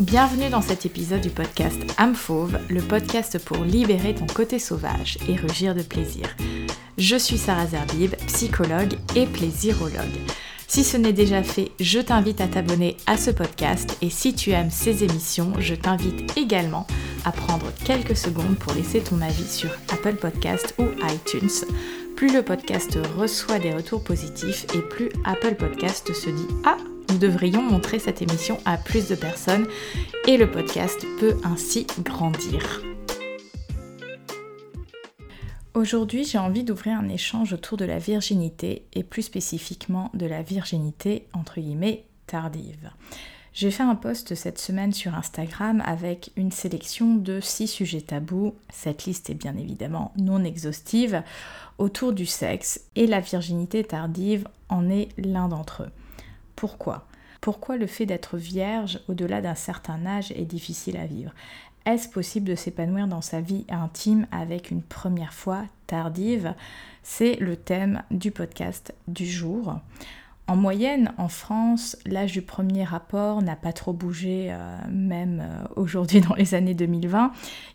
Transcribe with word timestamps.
Bienvenue 0.00 0.48
dans 0.48 0.62
cet 0.62 0.86
épisode 0.86 1.22
du 1.22 1.30
podcast 1.30 1.76
Âme 1.96 2.14
Fauve, 2.14 2.56
le 2.70 2.80
podcast 2.80 3.36
pour 3.44 3.64
libérer 3.64 4.14
ton 4.14 4.26
côté 4.26 4.60
sauvage 4.60 5.18
et 5.28 5.34
rugir 5.34 5.74
de 5.74 5.82
plaisir. 5.82 6.36
Je 6.98 7.16
suis 7.16 7.36
Sarah 7.36 7.66
Zerbib, 7.66 8.14
psychologue 8.28 8.96
et 9.16 9.26
plaisirologue. 9.26 10.04
Si 10.68 10.84
ce 10.84 10.96
n'est 10.96 11.12
déjà 11.12 11.42
fait, 11.42 11.72
je 11.80 11.98
t'invite 11.98 12.40
à 12.40 12.46
t'abonner 12.46 12.96
à 13.08 13.16
ce 13.16 13.32
podcast 13.32 13.98
et 14.00 14.08
si 14.08 14.34
tu 14.34 14.50
aimes 14.52 14.70
ces 14.70 15.02
émissions, 15.02 15.52
je 15.58 15.74
t'invite 15.74 16.36
également 16.38 16.86
à 17.24 17.32
prendre 17.32 17.66
quelques 17.84 18.16
secondes 18.16 18.56
pour 18.56 18.74
laisser 18.74 19.00
ton 19.00 19.20
avis 19.20 19.48
sur 19.48 19.70
Apple 19.92 20.14
Podcast 20.14 20.76
ou 20.78 20.84
iTunes. 21.12 21.66
Plus 22.14 22.32
le 22.32 22.42
podcast 22.44 22.96
reçoit 23.16 23.58
des 23.58 23.74
retours 23.74 24.04
positifs 24.04 24.64
et 24.76 24.80
plus 24.80 25.08
Apple 25.24 25.56
Podcast 25.56 26.12
se 26.12 26.30
dit 26.30 26.46
Ah, 26.64 26.76
nous 27.10 27.18
devrions 27.18 27.62
montrer 27.62 27.98
cette 27.98 28.22
émission 28.22 28.58
à 28.64 28.76
plus 28.76 29.08
de 29.08 29.14
personnes 29.14 29.66
et 30.26 30.36
le 30.36 30.50
podcast 30.50 31.04
peut 31.20 31.36
ainsi 31.44 31.86
grandir. 32.02 32.82
Aujourd'hui, 35.74 36.24
j'ai 36.24 36.38
envie 36.38 36.64
d'ouvrir 36.64 36.98
un 36.98 37.08
échange 37.08 37.52
autour 37.52 37.78
de 37.78 37.84
la 37.84 37.98
virginité 37.98 38.84
et 38.94 39.04
plus 39.04 39.22
spécifiquement 39.22 40.10
de 40.14 40.26
la 40.26 40.42
virginité 40.42 41.26
entre 41.32 41.60
guillemets 41.60 42.04
tardive. 42.26 42.90
J'ai 43.52 43.70
fait 43.70 43.82
un 43.82 43.94
post 43.94 44.34
cette 44.34 44.58
semaine 44.58 44.92
sur 44.92 45.14
Instagram 45.14 45.82
avec 45.84 46.30
une 46.36 46.52
sélection 46.52 47.16
de 47.16 47.40
six 47.40 47.66
sujets 47.66 48.02
tabous. 48.02 48.54
Cette 48.70 49.04
liste 49.04 49.30
est 49.30 49.34
bien 49.34 49.56
évidemment 49.56 50.12
non 50.16 50.44
exhaustive 50.44 51.22
autour 51.78 52.12
du 52.12 52.26
sexe 52.26 52.80
et 52.94 53.06
la 53.06 53.20
virginité 53.20 53.82
tardive 53.82 54.46
en 54.68 54.88
est 54.90 55.08
l'un 55.16 55.48
d'entre 55.48 55.84
eux. 55.84 55.90
Pourquoi? 56.58 57.06
Pourquoi 57.40 57.76
le 57.76 57.86
fait 57.86 58.04
d'être 58.04 58.36
vierge 58.36 58.98
au-delà 59.06 59.40
d'un 59.40 59.54
certain 59.54 60.04
âge 60.06 60.32
est 60.32 60.44
difficile 60.44 60.96
à 60.96 61.06
vivre? 61.06 61.30
Est-ce 61.86 62.08
possible 62.08 62.48
de 62.48 62.56
s'épanouir 62.56 63.06
dans 63.06 63.20
sa 63.20 63.40
vie 63.40 63.64
intime 63.68 64.26
avec 64.32 64.72
une 64.72 64.82
première 64.82 65.32
fois 65.32 65.62
tardive? 65.86 66.54
C'est 67.04 67.36
le 67.36 67.54
thème 67.54 68.02
du 68.10 68.32
podcast 68.32 68.92
du 69.06 69.24
jour. 69.24 69.76
En 70.48 70.56
moyenne, 70.56 71.12
en 71.16 71.28
France, 71.28 71.96
l'âge 72.04 72.32
du 72.32 72.42
premier 72.42 72.82
rapport 72.82 73.40
n'a 73.40 73.54
pas 73.54 73.72
trop 73.72 73.92
bougé, 73.92 74.48
euh, 74.50 74.78
même 74.90 75.40
euh, 75.40 75.64
aujourd'hui 75.76 76.20
dans 76.20 76.34
les 76.34 76.56
années 76.56 76.74
2020. 76.74 77.30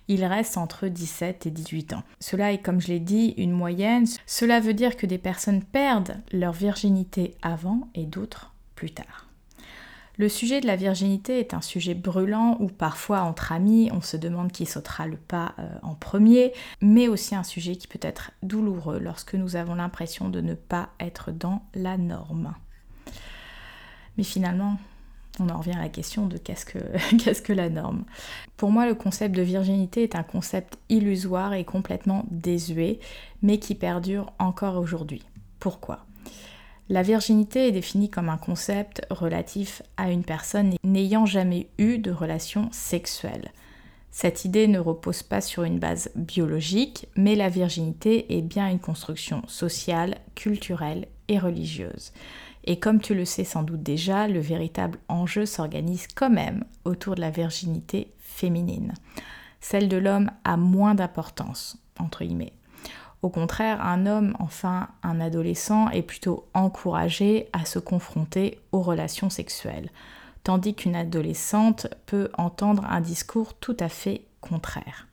Il 0.09 0.25
reste 0.25 0.57
entre 0.57 0.89
17 0.89 1.45
et 1.45 1.51
18 1.51 1.93
ans. 1.93 2.03
Cela 2.19 2.51
est, 2.51 2.57
comme 2.57 2.81
je 2.81 2.89
l'ai 2.89 2.99
dit, 2.99 3.33
une 3.37 3.51
moyenne. 3.51 4.07
Cela 4.25 4.59
veut 4.59 4.73
dire 4.73 4.97
que 4.97 5.05
des 5.05 5.19
personnes 5.19 5.63
perdent 5.63 6.17
leur 6.33 6.51
virginité 6.51 7.37
avant 7.41 7.87
et 7.95 8.05
d'autres 8.05 8.52
tard. 8.75 9.27
Le 10.17 10.29
sujet 10.29 10.61
de 10.61 10.67
la 10.67 10.75
virginité 10.75 11.39
est 11.39 11.55
un 11.55 11.61
sujet 11.61 11.95
brûlant 11.95 12.57
où 12.59 12.67
parfois 12.67 13.21
entre 13.21 13.51
amis 13.51 13.89
on 13.91 14.01
se 14.01 14.15
demande 14.15 14.51
qui 14.51 14.67
sautera 14.67 15.07
le 15.07 15.17
pas 15.17 15.55
euh, 15.57 15.67
en 15.81 15.95
premier, 15.95 16.53
mais 16.81 17.07
aussi 17.07 17.33
un 17.33 17.43
sujet 17.43 17.75
qui 17.75 17.87
peut 17.87 17.99
être 18.01 18.31
douloureux 18.43 18.99
lorsque 18.99 19.33
nous 19.33 19.55
avons 19.55 19.73
l'impression 19.73 20.29
de 20.29 20.39
ne 20.39 20.53
pas 20.53 20.89
être 20.99 21.31
dans 21.31 21.63
la 21.73 21.97
norme. 21.97 22.53
Mais 24.17 24.23
finalement, 24.23 24.77
on 25.39 25.49
en 25.49 25.57
revient 25.57 25.73
à 25.75 25.81
la 25.81 25.89
question 25.89 26.27
de 26.27 26.37
qu'est-ce 26.37 26.65
que, 26.65 26.77
qu'est-ce 27.17 27.41
que 27.41 27.53
la 27.53 27.69
norme. 27.69 28.03
Pour 28.55 28.69
moi, 28.69 28.85
le 28.85 28.93
concept 28.93 29.35
de 29.35 29.41
virginité 29.41 30.03
est 30.03 30.15
un 30.15 30.21
concept 30.21 30.77
illusoire 30.89 31.55
et 31.55 31.65
complètement 31.65 32.25
désuet, 32.29 32.99
mais 33.41 33.57
qui 33.57 33.73
perdure 33.73 34.31
encore 34.37 34.77
aujourd'hui. 34.77 35.23
Pourquoi? 35.59 36.05
La 36.89 37.01
virginité 37.01 37.67
est 37.67 37.71
définie 37.71 38.09
comme 38.09 38.29
un 38.29 38.37
concept 38.37 39.05
relatif 39.09 39.81
à 39.97 40.11
une 40.11 40.23
personne 40.23 40.73
n'ayant 40.83 41.25
jamais 41.25 41.67
eu 41.77 41.97
de 41.97 42.11
relation 42.11 42.69
sexuelle. 42.71 43.51
Cette 44.11 44.45
idée 44.45 44.67
ne 44.67 44.79
repose 44.79 45.23
pas 45.23 45.41
sur 45.41 45.63
une 45.63 45.79
base 45.79 46.11
biologique, 46.15 47.07
mais 47.15 47.35
la 47.35 47.49
virginité 47.49 48.37
est 48.37 48.41
bien 48.41 48.69
une 48.69 48.79
construction 48.79 49.41
sociale, 49.47 50.17
culturelle 50.35 51.07
et 51.29 51.39
religieuse. 51.39 52.11
Et 52.65 52.79
comme 52.79 53.01
tu 53.01 53.15
le 53.15 53.25
sais 53.25 53.43
sans 53.43 53.63
doute 53.63 53.81
déjà, 53.81 54.27
le 54.27 54.39
véritable 54.39 54.99
enjeu 55.07 55.45
s'organise 55.45 56.07
quand 56.13 56.29
même 56.29 56.63
autour 56.85 57.15
de 57.15 57.21
la 57.21 57.31
virginité 57.31 58.13
féminine. 58.19 58.93
Celle 59.61 59.89
de 59.89 59.97
l'homme 59.97 60.29
a 60.43 60.57
moins 60.57 60.93
d'importance, 60.93 61.77
entre 61.97 62.23
guillemets. 62.23 62.53
Au 63.23 63.29
contraire, 63.29 63.81
un 63.81 64.05
homme, 64.05 64.35
enfin 64.39 64.89
un 65.01 65.21
adolescent, 65.21 65.89
est 65.89 66.01
plutôt 66.01 66.45
encouragé 66.53 67.47
à 67.53 67.63
se 67.63 67.79
confronter 67.79 68.59
aux 68.73 68.81
relations 68.81 69.29
sexuelles, 69.29 69.89
tandis 70.43 70.75
qu'une 70.75 70.95
adolescente 70.95 71.87
peut 72.05 72.29
entendre 72.37 72.83
un 72.89 72.99
discours 72.99 73.53
tout 73.53 73.77
à 73.79 73.87
fait 73.87 74.25
contraire. 74.41 75.07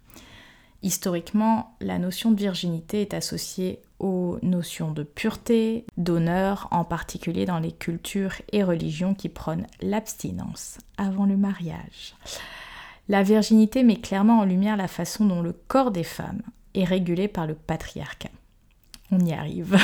Historiquement, 0.83 1.77
la 1.81 1.99
notion 1.99 2.33
de 2.33 2.41
virginité 2.41 3.03
est 3.03 3.15
associée 3.15 3.81
aux 4.01 4.39
notions 4.43 4.91
de 4.91 5.05
pureté, 5.05 5.85
d'honneur, 5.97 6.67
en 6.73 6.85
particulier 6.85 7.45
dans 7.45 7.61
les 7.61 7.71
cultures 7.71 8.35
et 8.51 8.65
religions 8.65 9.15
qui 9.15 9.29
prônent 9.29 9.69
l'abstinence 9.83 10.79
avant 10.99 11.27
le 11.27 11.37
mariage. 11.37 12.17
La 13.09 13.23
virginité 13.23 13.85
met 13.85 14.01
clairement 14.01 14.41
en 14.41 14.45
lumière 14.45 14.77
la 14.77 14.89
façon 14.89 15.27
dont 15.27 15.43
le 15.43 15.53
corps 15.53 15.93
des 15.93 16.03
femmes 16.03 16.43
est 16.75 16.85
régulée 16.85 17.29
par 17.29 17.47
le 17.47 17.55
patriarcat. 17.55 18.31
On 19.13 19.19
y 19.21 19.33
arrive. 19.33 19.77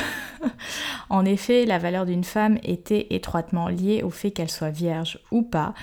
en 1.10 1.24
effet, 1.24 1.66
la 1.66 1.78
valeur 1.78 2.06
d'une 2.06 2.24
femme 2.24 2.58
était 2.62 3.08
étroitement 3.10 3.68
liée 3.68 4.02
au 4.02 4.10
fait 4.10 4.30
qu'elle 4.30 4.50
soit 4.50 4.70
vierge 4.70 5.18
ou 5.30 5.42
pas 5.42 5.74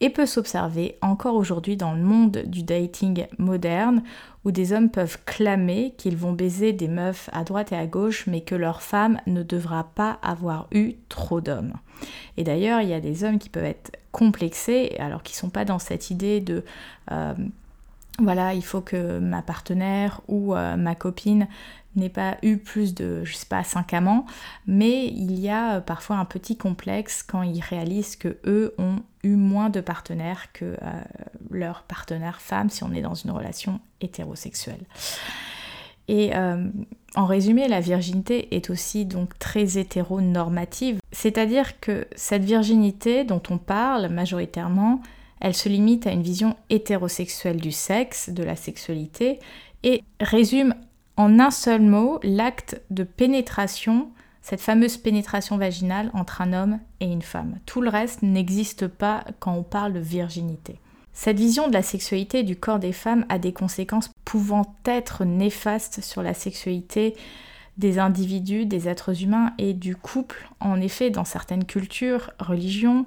et 0.00 0.10
peut 0.10 0.26
s'observer 0.26 0.96
encore 1.00 1.34
aujourd'hui 1.34 1.76
dans 1.76 1.92
le 1.92 2.02
monde 2.02 2.42
du 2.46 2.62
dating 2.62 3.26
moderne 3.38 4.02
où 4.44 4.50
des 4.50 4.72
hommes 4.72 4.90
peuvent 4.90 5.18
clamer 5.24 5.94
qu'ils 5.96 6.16
vont 6.16 6.32
baiser 6.32 6.72
des 6.72 6.88
meufs 6.88 7.30
à 7.32 7.44
droite 7.44 7.72
et 7.72 7.76
à 7.76 7.86
gauche 7.86 8.26
mais 8.26 8.42
que 8.42 8.54
leur 8.54 8.82
femme 8.82 9.18
ne 9.26 9.42
devra 9.42 9.84
pas 9.94 10.18
avoir 10.22 10.68
eu 10.72 10.94
trop 11.08 11.40
d'hommes. 11.40 11.72
Et 12.36 12.44
d'ailleurs, 12.44 12.82
il 12.82 12.88
y 12.88 12.94
a 12.94 13.00
des 13.00 13.24
hommes 13.24 13.38
qui 13.38 13.48
peuvent 13.48 13.64
être 13.64 13.96
complexés 14.12 14.94
alors 14.98 15.22
qu'ils 15.22 15.34
ne 15.34 15.40
sont 15.40 15.50
pas 15.50 15.64
dans 15.64 15.78
cette 15.78 16.10
idée 16.10 16.40
de 16.40 16.62
euh, 17.10 17.34
voilà, 18.18 18.54
il 18.54 18.64
faut 18.64 18.80
que 18.80 19.18
ma 19.18 19.42
partenaire 19.42 20.20
ou 20.28 20.54
euh, 20.54 20.76
ma 20.76 20.94
copine 20.94 21.48
n'ait 21.96 22.08
pas 22.08 22.36
eu 22.42 22.58
plus 22.58 22.94
de, 22.94 23.24
je 23.24 23.34
sais 23.34 23.46
pas, 23.46 23.62
5 23.62 23.94
amants, 23.94 24.26
mais 24.66 25.06
il 25.06 25.38
y 25.38 25.48
a 25.48 25.76
euh, 25.76 25.80
parfois 25.80 26.16
un 26.16 26.24
petit 26.24 26.56
complexe 26.56 27.22
quand 27.22 27.42
ils 27.42 27.60
réalisent 27.60 28.16
que 28.16 28.38
eux 28.46 28.74
ont 28.78 28.96
eu 29.22 29.36
moins 29.36 29.70
de 29.70 29.80
partenaires 29.80 30.52
que 30.52 30.64
euh, 30.64 30.76
leur 31.50 31.82
partenaire 31.82 32.40
femme 32.40 32.70
si 32.70 32.84
on 32.84 32.92
est 32.92 33.02
dans 33.02 33.14
une 33.14 33.30
relation 33.30 33.80
hétérosexuelle. 34.00 34.84
Et 36.08 36.30
en 37.16 37.26
résumé, 37.26 37.66
la 37.66 37.80
virginité 37.80 38.54
est 38.54 38.70
aussi 38.70 39.06
donc 39.06 39.36
très 39.40 39.76
hétéronormative, 39.76 41.00
c'est-à-dire 41.10 41.80
que 41.80 42.06
cette 42.14 42.44
virginité 42.44 43.24
dont 43.24 43.42
on 43.50 43.58
parle 43.58 44.06
majoritairement, 44.10 45.00
elle 45.40 45.54
se 45.54 45.68
limite 45.68 46.06
à 46.06 46.12
une 46.12 46.22
vision 46.22 46.56
hétérosexuelle 46.70 47.60
du 47.60 47.72
sexe, 47.72 48.30
de 48.30 48.42
la 48.42 48.56
sexualité, 48.56 49.38
et 49.82 50.02
résume 50.20 50.74
en 51.16 51.38
un 51.38 51.50
seul 51.50 51.82
mot 51.82 52.18
l'acte 52.22 52.80
de 52.90 53.04
pénétration, 53.04 54.10
cette 54.42 54.60
fameuse 54.60 54.96
pénétration 54.96 55.56
vaginale 55.56 56.10
entre 56.14 56.40
un 56.40 56.52
homme 56.52 56.78
et 57.00 57.06
une 57.06 57.22
femme. 57.22 57.58
Tout 57.66 57.80
le 57.80 57.88
reste 57.88 58.22
n'existe 58.22 58.86
pas 58.86 59.24
quand 59.40 59.54
on 59.54 59.62
parle 59.62 59.92
de 59.92 60.00
virginité. 60.00 60.78
Cette 61.12 61.38
vision 61.38 61.68
de 61.68 61.72
la 61.72 61.82
sexualité 61.82 62.40
et 62.40 62.44
du 62.44 62.56
corps 62.56 62.78
des 62.78 62.92
femmes 62.92 63.24
a 63.30 63.38
des 63.38 63.52
conséquences 63.52 64.10
pouvant 64.24 64.76
être 64.84 65.24
néfastes 65.24 66.02
sur 66.02 66.22
la 66.22 66.34
sexualité 66.34 67.16
des 67.78 67.98
individus, 67.98 68.66
des 68.66 68.88
êtres 68.88 69.22
humains 69.22 69.52
et 69.58 69.72
du 69.72 69.96
couple. 69.96 70.48
En 70.60 70.80
effet, 70.80 71.10
dans 71.10 71.24
certaines 71.24 71.64
cultures, 71.64 72.30
religions, 72.38 73.06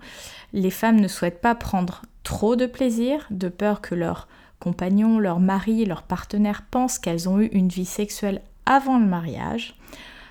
les 0.53 0.71
femmes 0.71 0.99
ne 0.99 1.07
souhaitent 1.07 1.41
pas 1.41 1.55
prendre 1.55 2.01
trop 2.23 2.55
de 2.55 2.65
plaisir, 2.65 3.25
de 3.31 3.49
peur 3.49 3.81
que 3.81 3.95
leur 3.95 4.27
compagnon, 4.59 5.19
leur 5.19 5.39
mari, 5.39 5.85
leur 5.85 6.03
partenaire 6.03 6.63
pensent 6.69 6.99
qu'elles 6.99 7.29
ont 7.29 7.39
eu 7.39 7.47
une 7.47 7.69
vie 7.69 7.85
sexuelle 7.85 8.41
avant 8.65 8.99
le 8.99 9.05
mariage. 9.05 9.75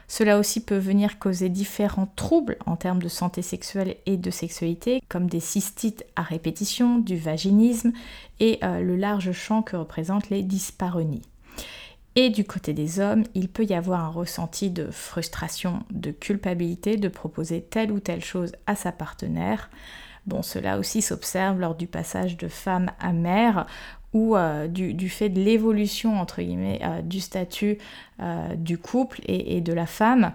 Cela 0.06 0.38
aussi 0.38 0.64
peut 0.64 0.79
venir 0.79 1.19
causer 1.19 1.50
différents 1.50 2.08
troubles 2.17 2.56
en 2.64 2.76
termes 2.76 3.02
de 3.02 3.08
santé 3.08 3.43
sexuelle 3.43 3.96
et 4.06 4.17
de 4.17 4.31
sexualité, 4.31 5.02
comme 5.08 5.29
des 5.29 5.40
cystites 5.40 6.06
à 6.17 6.23
répétition, 6.23 6.99
du 6.99 7.19
vaginisme 7.19 7.93
et 8.40 8.58
euh, 8.62 8.81
le 8.81 8.96
large 8.96 9.32
champ 9.32 9.62
que 9.62 9.76
représentent 9.76 10.31
les 10.31 10.43
dyspareunies. 10.43 11.23
Et 12.17 12.31
du 12.31 12.44
côté 12.44 12.73
des 12.73 13.00
hommes, 13.00 13.25
il 13.35 13.49
peut 13.49 13.67
y 13.67 13.75
avoir 13.75 14.00
un 14.00 14.08
ressenti 14.08 14.70
de 14.70 14.90
frustration, 14.90 15.85
de 15.90 16.11
culpabilité 16.11 16.96
de 16.96 17.08
proposer 17.08 17.61
telle 17.61 17.93
ou 17.93 18.00
telle 18.00 18.25
chose 18.25 18.52
à 18.67 18.75
sa 18.75 18.93
partenaire, 18.93 19.70
Bon, 20.29 20.43
cela 20.43 20.79
aussi 20.79 21.01
s'observe 21.01 21.59
lors 21.59 21.75
du 21.75 21.87
passage 21.87 22.37
de 22.37 22.49
femme 22.49 22.91
à 23.01 23.15
mère 23.15 23.67
ou 24.13 24.37
euh, 24.37 24.69
du, 24.69 25.09
fait 25.09 25.31
de 25.31 25.41
l'évolution 25.41 26.21
entre 26.21 26.43
guillemets 26.43 26.81
euh, 26.83 27.01
du 27.01 27.19
statut 27.21 27.79
euh, 28.21 28.55
du 28.55 28.77
couple 28.77 29.23
et, 29.25 29.63
de 29.63 29.73
la 29.73 29.87
femme, 29.87 30.33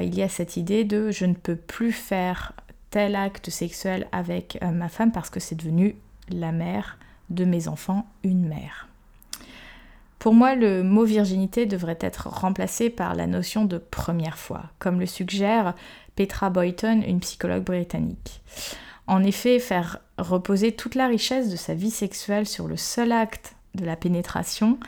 il 0.00 0.14
y 0.14 0.22
a 0.22 0.30
cette 0.30 0.56
idée 0.56 0.84
de 0.84 1.10
je 1.10 1.26
ne 1.26 1.34
peux 1.34 1.56
plus 1.56 1.92
faire 1.92 2.54
tel 2.88 3.16
acte 3.16 3.50
sexuel 3.50 4.08
avec 4.12 4.58
ma 4.62 4.88
femme 4.88 5.12
parce 5.12 5.28
que 5.28 5.40
c'est 5.40 5.56
devenu 5.56 5.94
la 6.30 6.50
mère 6.50 6.96
de 7.28 7.44
mes 7.44 7.68
enfants, 7.68 8.06
une 8.22 8.48
mère. 8.48 8.88
Pour 10.18 10.32
moi, 10.32 10.54
le 10.54 10.82
mot 10.82 11.04
virginité 11.04 11.66
devrait 11.66 11.98
être 12.00 12.28
remplacé 12.28 12.88
par 12.88 13.14
la 13.14 13.26
notion 13.26 13.66
de 13.66 13.76
première 13.76 14.38
fois, 14.38 14.70
comme 14.78 15.00
le 15.00 15.06
suggère 15.06 15.74
Petra 16.16 16.48
Boyton, 16.48 17.02
une 17.06 17.20
psychologue 17.20 17.64
britannique. 17.64 18.40
En 19.06 19.22
effet, 19.22 19.58
faire 19.58 20.00
reposer 20.18 20.72
toute 20.72 20.94
la 20.94 21.06
richesse 21.06 21.50
de 21.50 21.56
sa 21.56 21.74
vie 21.74 21.90
sexuelle 21.90 22.46
sur 22.46 22.68
le 22.68 22.76
seul 22.76 23.12
acte 23.12 23.54
de 23.74 23.84
la 23.84 23.96
pénétration 23.96 24.78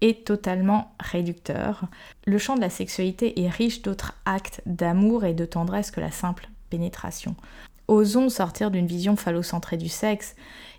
est 0.00 0.26
totalement 0.26 0.92
réducteur. 1.00 1.82
Le 2.26 2.38
champ 2.38 2.54
de 2.54 2.60
la 2.60 2.70
sexualité 2.70 3.42
est 3.42 3.48
riche 3.48 3.82
d'autres 3.82 4.14
actes 4.24 4.60
d'amour 4.66 5.24
et 5.24 5.34
de 5.34 5.44
tendresse 5.44 5.90
que 5.90 6.00
la 6.00 6.10
simple 6.10 6.48
pénétration. 6.70 7.34
Osons 7.88 8.28
sortir 8.28 8.70
d'une 8.70 8.86
vision 8.86 9.16
phallocentrée 9.16 9.76
du 9.76 9.88
sexe 9.88 10.34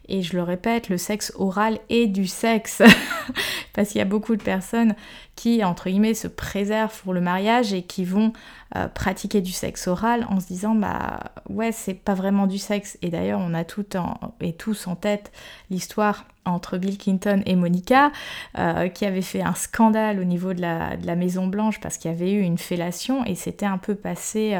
et 0.08 0.22
je 0.22 0.36
le 0.36 0.44
répète, 0.44 0.90
le 0.90 0.98
sexe 0.98 1.34
oral 1.36 1.80
est 1.90 2.08
du 2.08 2.28
sexe. 2.28 2.82
Parce 3.74 3.90
qu'il 3.90 4.00
y 4.00 4.02
a 4.02 4.06
beaucoup 4.06 4.36
de 4.36 4.44
personnes 4.44 4.96
qui, 5.36 5.64
entre 5.64 5.90
guillemets, 5.90 6.14
se 6.14 6.28
préservent 6.28 7.02
pour 7.04 7.14
le 7.14 7.22
mariage 7.22 7.74
et 7.74 7.84
qui 7.84 8.06
vont 8.06 8.34
euh, 8.76 8.88
pratiquer 8.88 9.42
du 9.42 9.52
sexe 9.52 9.88
oral 9.88 10.26
en 10.30 10.40
se 10.40 10.48
disant, 10.48 10.76
bah 10.76 11.20
ouais, 11.50 11.72
c'est 11.72 11.94
pas 11.94 12.16
vraiment 12.16 12.48
du 12.48 12.58
sexe. 12.58 12.98
Et 13.02 13.10
d'ailleurs, 13.10 13.40
on 13.40 13.54
a 13.54 13.64
tout 13.64 13.86
et 14.42 14.54
tous 14.54 14.88
en 14.88 14.96
tête 14.96 15.32
l'histoire 15.70 16.26
entre 16.48 16.78
Bill 16.78 16.98
Clinton 16.98 17.44
et 17.46 17.56
Monica, 17.56 18.12
euh, 18.58 18.88
qui 18.88 19.06
avait 19.06 19.22
fait 19.22 19.42
un 19.42 19.54
scandale 19.54 20.20
au 20.20 20.24
niveau 20.24 20.54
de 20.54 20.62
la, 20.62 20.98
de 20.98 21.06
la 21.06 21.16
Maison 21.16 21.48
Blanche 21.48 21.80
parce 21.80 21.98
qu'il 21.98 22.10
y 22.10 22.14
avait 22.14 22.32
eu 22.32 22.42
une 22.42 22.58
fellation 22.58 23.26
et 23.26 23.36
c'était 23.36 23.66
un 23.66 23.78
peu 23.78 23.96
passé, 23.96 24.60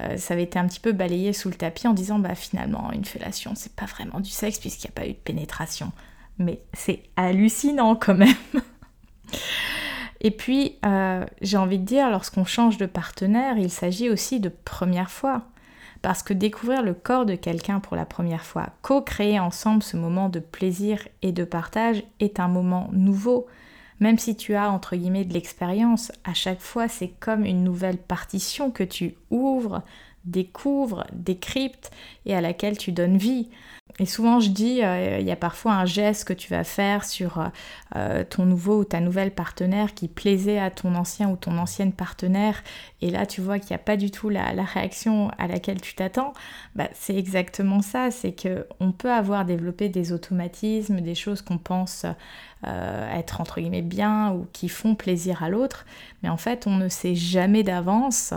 euh, 0.00 0.16
ça 0.16 0.34
avait 0.34 0.44
été 0.44 0.58
un 0.58 0.66
petit 0.66 0.80
peu 0.80 0.92
balayé 0.92 1.32
sous 1.32 1.48
le 1.48 1.54
tapis 1.54 1.86
en 1.86 1.94
disant, 1.94 2.18
bah 2.18 2.34
finalement, 2.34 2.90
une 2.92 3.04
fellation, 3.04 3.52
c'est 3.54 3.74
pas 3.74 3.86
vraiment 3.86 4.20
du 4.20 4.30
sexe 4.30 4.58
puisqu'il 4.58 4.88
n'y 4.88 4.92
a 4.92 5.00
pas 5.00 5.06
eu 5.06 5.12
de 5.12 5.18
pénétration. 5.18 5.92
Mais 6.38 6.62
c'est 6.72 7.02
hallucinant 7.16 7.96
quand 7.96 8.14
même. 8.14 8.34
Et 10.20 10.30
puis, 10.30 10.76
euh, 10.84 11.24
j'ai 11.40 11.56
envie 11.56 11.78
de 11.78 11.84
dire, 11.84 12.10
lorsqu'on 12.10 12.44
change 12.44 12.76
de 12.76 12.86
partenaire, 12.86 13.56
il 13.58 13.70
s'agit 13.70 14.10
aussi 14.10 14.40
de 14.40 14.48
première 14.48 15.10
fois. 15.10 15.42
Parce 16.02 16.22
que 16.22 16.32
découvrir 16.32 16.82
le 16.82 16.94
corps 16.94 17.26
de 17.26 17.34
quelqu'un 17.34 17.80
pour 17.80 17.96
la 17.96 18.04
première 18.04 18.44
fois, 18.44 18.68
co-créer 18.82 19.40
ensemble 19.40 19.82
ce 19.82 19.96
moment 19.96 20.28
de 20.28 20.38
plaisir 20.38 21.06
et 21.22 21.32
de 21.32 21.44
partage 21.44 22.04
est 22.20 22.38
un 22.38 22.48
moment 22.48 22.88
nouveau. 22.92 23.46
Même 23.98 24.18
si 24.18 24.36
tu 24.36 24.54
as 24.54 24.70
entre 24.70 24.94
guillemets 24.94 25.24
de 25.24 25.34
l'expérience, 25.34 26.12
à 26.22 26.34
chaque 26.34 26.60
fois 26.60 26.86
c'est 26.86 27.08
comme 27.18 27.44
une 27.44 27.64
nouvelle 27.64 27.98
partition 27.98 28.70
que 28.70 28.84
tu 28.84 29.16
ouvres, 29.30 29.82
découvres, 30.24 31.04
décryptes 31.12 31.90
et 32.26 32.34
à 32.34 32.40
laquelle 32.40 32.78
tu 32.78 32.92
donnes 32.92 33.16
vie. 33.16 33.48
Et 34.00 34.06
souvent, 34.06 34.38
je 34.38 34.50
dis, 34.50 34.84
euh, 34.84 35.18
il 35.18 35.26
y 35.26 35.32
a 35.32 35.36
parfois 35.36 35.72
un 35.72 35.84
geste 35.84 36.24
que 36.24 36.32
tu 36.32 36.50
vas 36.50 36.62
faire 36.62 37.04
sur 37.04 37.40
euh, 37.40 37.46
euh, 37.96 38.24
ton 38.24 38.46
nouveau 38.46 38.80
ou 38.80 38.84
ta 38.84 39.00
nouvelle 39.00 39.32
partenaire 39.32 39.92
qui 39.92 40.06
plaisait 40.06 40.58
à 40.58 40.70
ton 40.70 40.94
ancien 40.94 41.28
ou 41.30 41.36
ton 41.36 41.58
ancienne 41.58 41.92
partenaire, 41.92 42.62
et 43.00 43.10
là, 43.10 43.26
tu 43.26 43.40
vois 43.40 43.58
qu'il 43.58 43.70
n'y 43.70 43.76
a 43.76 43.84
pas 43.84 43.96
du 43.96 44.12
tout 44.12 44.28
la, 44.28 44.52
réaction 44.62 45.30
à 45.38 45.48
laquelle 45.48 45.80
tu 45.80 45.94
t'attends. 45.94 46.32
Bah, 46.76 46.88
c'est 46.92 47.16
exactement 47.16 47.82
ça, 47.82 48.12
c'est 48.12 48.32
que 48.32 48.66
on 48.78 48.92
peut 48.92 49.10
avoir 49.10 49.44
développé 49.44 49.88
des 49.88 50.12
automatismes, 50.12 51.00
des 51.00 51.14
choses 51.14 51.42
qu'on 51.42 51.58
pense 51.58 52.06
être 52.64 53.40
entre 53.40 53.60
guillemets 53.60 53.82
bien 53.82 54.32
ou 54.32 54.48
qui 54.52 54.68
font 54.68 54.96
plaisir 54.96 55.44
à 55.44 55.48
l'autre, 55.48 55.86
mais 56.22 56.28
en 56.28 56.36
fait, 56.36 56.66
on 56.66 56.76
ne 56.76 56.88
sait 56.88 57.14
jamais 57.14 57.62
d'avance 57.62 58.34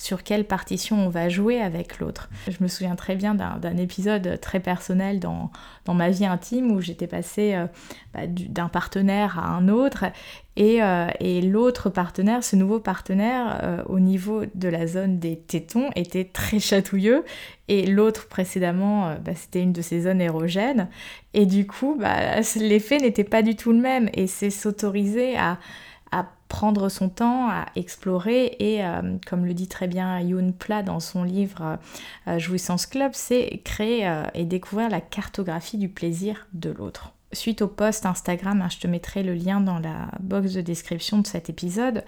sur 0.00 0.22
quelle 0.22 0.46
partition 0.46 0.96
on 0.96 1.10
va 1.10 1.28
jouer 1.28 1.60
avec 1.60 1.98
l'autre. 1.98 2.30
Je 2.48 2.56
me 2.60 2.68
souviens 2.68 2.96
très 2.96 3.16
bien 3.16 3.34
d'un 3.34 3.76
épisode 3.76 4.40
très 4.40 4.58
personnel 4.58 5.20
dans, 5.20 5.50
ma 5.88 6.08
vie 6.08 6.24
intime 6.24 6.70
où 6.70 6.80
j'étais 6.80 7.06
passée 7.06 7.54
euh, 7.54 7.66
bah, 8.14 8.20
d'un 8.26 8.68
partenaire 8.68 9.38
à 9.38 9.48
un 9.48 9.68
autre 9.68 10.04
euh, 10.58 11.08
et, 11.20 11.42
l'autre 11.42 11.90
partenaire, 11.90 12.42
ce 12.44 12.56
nouveau 12.56 12.80
partenaire, 12.80 13.60
euh, 13.62 13.82
au 13.86 13.98
niveau 13.98 14.44
de 14.54 14.68
la 14.68 14.86
zone 14.86 15.18
des 15.18 15.36
tétons, 15.36 15.90
était 15.96 16.24
très 16.24 16.60
chatouilleux 16.60 17.24
et 17.68 17.86
l'autre 17.86 18.26
précédemment, 18.26 19.16
bah, 19.22 19.32
c'était 19.34 19.62
une 19.62 19.72
de 19.72 19.82
ces 19.82 20.02
zones 20.02 20.22
érogènes 20.22 20.88
et 21.34 21.44
du 21.44 21.66
coup, 21.66 21.96
bah, 22.00 22.40
l'effet 22.56 22.98
n'était 22.98 23.24
pas 23.24 23.42
du 23.42 23.54
tout 23.54 23.72
le 23.72 23.80
même 23.80 24.08
et 24.14 24.26
c'est 24.26 24.50
s'autoriser 24.50 25.36
à 25.36 25.58
prendre 26.50 26.88
son 26.88 27.08
temps, 27.08 27.48
à 27.48 27.66
explorer 27.76 28.56
et, 28.58 28.84
euh, 28.84 29.16
comme 29.26 29.46
le 29.46 29.54
dit 29.54 29.68
très 29.68 29.86
bien 29.86 30.20
Yoon 30.20 30.52
Pla 30.52 30.82
dans 30.82 30.98
son 30.98 31.22
livre 31.22 31.78
euh, 32.26 32.38
Jouissance 32.38 32.86
Club, 32.86 33.12
c'est 33.14 33.62
créer 33.64 34.06
euh, 34.06 34.24
et 34.34 34.44
découvrir 34.44 34.90
la 34.90 35.00
cartographie 35.00 35.78
du 35.78 35.88
plaisir 35.88 36.48
de 36.52 36.70
l'autre. 36.70 37.12
Suite 37.32 37.62
au 37.62 37.68
post 37.68 38.04
Instagram, 38.04 38.60
hein, 38.60 38.68
je 38.68 38.78
te 38.78 38.88
mettrai 38.88 39.22
le 39.22 39.34
lien 39.34 39.60
dans 39.60 39.78
la 39.78 40.10
box 40.18 40.52
de 40.52 40.60
description 40.60 41.18
de 41.18 41.26
cet 41.28 41.48
épisode, 41.48 42.02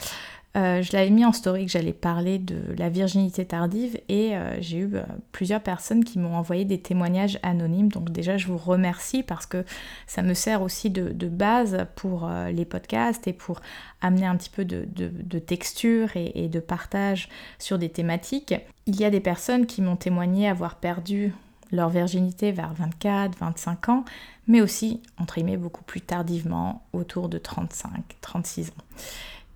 euh, 0.54 0.82
je 0.82 0.92
l'avais 0.92 1.08
mis 1.08 1.24
en 1.24 1.32
story 1.32 1.64
que 1.64 1.72
j'allais 1.72 1.94
parler 1.94 2.38
de 2.38 2.74
la 2.76 2.90
virginité 2.90 3.46
tardive 3.46 3.98
et 4.10 4.36
euh, 4.36 4.60
j'ai 4.60 4.78
eu 4.78 4.90
euh, 4.94 5.02
plusieurs 5.32 5.62
personnes 5.62 6.04
qui 6.04 6.18
m'ont 6.18 6.36
envoyé 6.36 6.66
des 6.66 6.78
témoignages 6.78 7.38
anonymes. 7.42 7.88
Donc 7.88 8.10
déjà 8.10 8.36
je 8.36 8.48
vous 8.48 8.58
remercie 8.58 9.22
parce 9.22 9.46
que 9.46 9.64
ça 10.06 10.20
me 10.20 10.34
sert 10.34 10.60
aussi 10.60 10.90
de, 10.90 11.28
base 11.28 11.86
pour 11.96 12.28
les 12.52 12.64
podcasts 12.64 13.26
et 13.26 13.32
pour 13.32 13.62
amener 14.02 14.26
un 14.26 14.36
petit 14.36 14.50
peu 14.50 14.64
de, 14.64 15.38
texture 15.38 16.10
et, 16.14 16.48
de 16.48 16.60
partage 16.60 17.28
sur 17.58 17.78
des 17.78 17.88
thématiques. 17.88 18.54
Il 18.86 19.00
y 19.00 19.04
a 19.04 19.10
des 19.10 19.20
personnes 19.20 19.64
qui 19.64 19.80
m'ont 19.80 19.96
témoigné 19.96 20.48
avoir 20.48 20.76
perdu 20.76 21.32
leur 21.70 21.88
virginité 21.88 22.52
vers 22.52 22.74
24, 22.74 23.38
25 23.38 23.88
ans, 23.88 24.04
mais 24.46 24.60
aussi, 24.60 25.00
entre 25.16 25.36
guillemets, 25.36 25.56
beaucoup 25.56 25.84
plus 25.84 26.02
tardivement, 26.02 26.84
autour 26.92 27.30
de 27.30 27.38
35, 27.38 27.90
36 28.20 28.70
ans. 28.70 28.84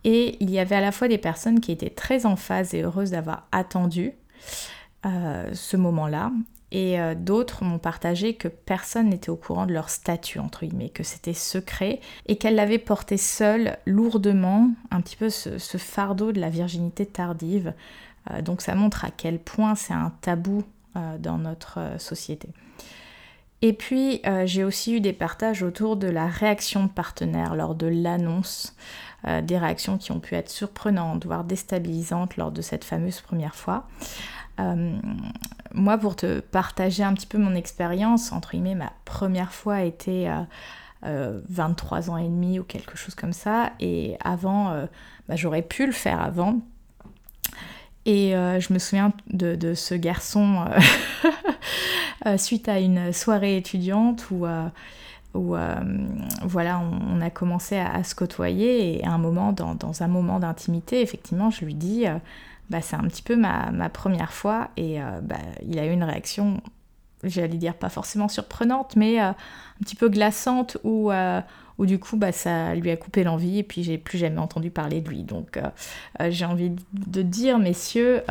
Et 0.07 0.37
il 0.39 0.51
y 0.51 0.61
avait 0.61 0.77
à 0.77 0.81
la 0.81 0.93
fois 0.93 1.09
des 1.09 1.19
personnes 1.19 1.59
qui 1.59 1.73
étaient 1.73 1.91
très 1.91 2.27
en 2.27 2.37
phase 2.37 2.75
et 2.75 2.83
heureuses 2.83 3.11
d'avoir 3.11 3.49
attendu 3.51 4.13
euh, 5.05 5.51
ce 5.53 5.77
moment-là, 5.77 6.31
et 6.71 7.01
euh, 7.01 7.17
d'autres 7.17 7.65
m'ont 7.65 7.81
partagé 7.81 8.35
que 8.35 8.47
personne 8.47 9.09
n'était 9.09 9.31
au 9.31 9.37
courant 9.37 9.67
de 9.67 9.73
leur 9.73 9.91
statut, 9.91 10.39
entre 10.39 10.65
guillemets, 10.65 10.91
que 10.91 11.03
c'était 11.03 11.35
secret, 11.35 11.99
et 12.27 12.37
qu'elles 12.37 12.55
l'avaient 12.55 12.79
porté 12.79 13.17
seule, 13.17 13.79
lourdement, 13.85 14.71
un 14.93 15.01
petit 15.01 15.17
peu 15.17 15.29
ce, 15.29 15.59
fardeau 15.77 16.31
de 16.31 16.41
la 16.41 16.51
virginité 16.51 17.05
tardive. 17.05 17.75
Euh, 18.31 18.43
donc 18.43 18.63
ça 18.63 18.77
montre 18.77 19.05
à 19.05 19.11
quel 19.11 19.41
point 19.41 19.75
c'est 19.75 19.93
un 19.93 20.13
tabou 20.21 20.63
dans 21.19 21.37
notre 21.37 21.79
société. 21.99 22.49
Et 23.61 23.75
puis 23.75 24.23
j'ai 24.47 24.65
aussi 24.65 24.95
eu 24.95 25.01
des 25.03 25.13
partages 25.13 25.63
autour 25.63 25.99
de 25.99 26.07
la 26.07 26.27
réaction 26.27 26.85
de 26.85 26.91
partenaires 26.91 27.55
lors 27.55 27.75
de 27.75 27.87
l'annonce 27.87 28.75
euh, 29.27 29.41
des 29.41 29.59
réactions 29.59 29.99
qui 29.99 30.13
ont 30.13 30.21
pu 30.21 30.35
être 30.35 30.51
surprenantes, 30.51 31.27
voire 31.27 31.45
déstabilisantes 31.45 32.37
lors 32.37 32.53
de 32.53 32.63
cette 32.63 32.85
fameuse 32.85 33.21
première 33.21 33.55
fois. 33.55 33.87
Euh, 34.61 34.97
moi, 35.75 35.99
pour 35.99 36.17
te 36.17 36.41
partager 36.41 37.03
un 37.03 37.15
petit 37.15 37.27
peu 37.27 37.39
mon 37.39 37.55
expérience, 37.55 38.33
entre 38.33 38.53
guillemets, 38.53 38.75
ma 38.75 38.93
première 39.05 39.53
fois 39.53 39.83
était 39.83 40.29
euh, 41.05 41.41
23 41.49 42.11
ans 42.11 42.17
et 42.17 42.25
demi 42.25 42.59
ou 42.59 42.65
quelque 42.65 42.97
chose 42.97 43.15
comme 43.15 43.33
ça, 43.33 43.73
et 43.81 44.17
avant, 44.25 44.71
euh, 44.71 44.87
bah, 45.29 45.37
j'aurais 45.37 45.63
pu 45.63 45.87
le 45.87 45.93
faire 45.93 46.21
avant. 46.21 46.61
Et 48.09 48.35
je 48.35 48.73
me 48.73 48.79
souviens 48.79 49.13
de, 49.33 49.75
ce 49.75 49.93
garçon 49.97 50.65
suite 52.37 52.69
à 52.69 52.79
une 52.79 53.13
soirée 53.13 53.57
étudiante 53.57 54.31
où 54.31 54.47
où 55.37 55.57
euh, 55.57 55.75
voilà, 56.43 56.81
on, 56.81 57.21
a 57.21 57.31
commencé 57.31 57.77
à, 57.77 58.03
se 58.05 58.15
côtoyer 58.15 58.99
et 58.99 59.05
à 59.05 59.11
un 59.11 59.19
moment, 59.19 59.53
dans, 59.53 60.03
un 60.03 60.09
moment 60.09 60.41
d'intimité, 60.41 61.01
effectivement, 61.01 61.51
je 61.51 61.65
lui 61.65 61.75
dis, 61.75 62.07
euh, 62.07 62.17
bah, 62.71 62.81
c'est 62.81 62.97
un 62.97 63.05
petit 63.05 63.23
peu 63.23 63.37
ma, 63.37 63.89
première 63.91 64.33
fois 64.33 64.71
et 64.77 65.01
euh, 65.01 65.21
bah, 65.23 65.37
il 65.67 65.79
a 65.79 65.87
eu 65.87 65.93
une 65.93 66.05
réaction, 66.05 66.61
j'allais 67.23 67.57
dire 67.57 67.75
pas 67.75 67.89
forcément 67.89 68.29
surprenante, 68.29 68.97
mais 68.97 69.19
un 69.19 69.35
petit 69.81 69.97
peu 69.97 70.09
glaçante 70.09 70.79
où, 70.85 71.11
du 71.79 71.99
coup 71.99 72.17
bah, 72.17 72.33
ça 72.33 72.75
lui 72.75 72.91
a 72.91 72.97
coupé 72.97 73.23
l'envie 73.23 73.59
et 73.59 73.63
puis 73.63 73.83
j'ai 73.83 73.99
plus 73.99 74.19
jamais 74.19 74.39
entendu 74.39 74.71
parler 74.71 75.01
de 75.01 75.09
lui. 75.09 75.23
Donc 75.23 75.61
j'ai 76.29 76.45
envie 76.45 76.73
de 76.93 77.23
dire, 77.23 77.59
messieurs, 77.59 78.23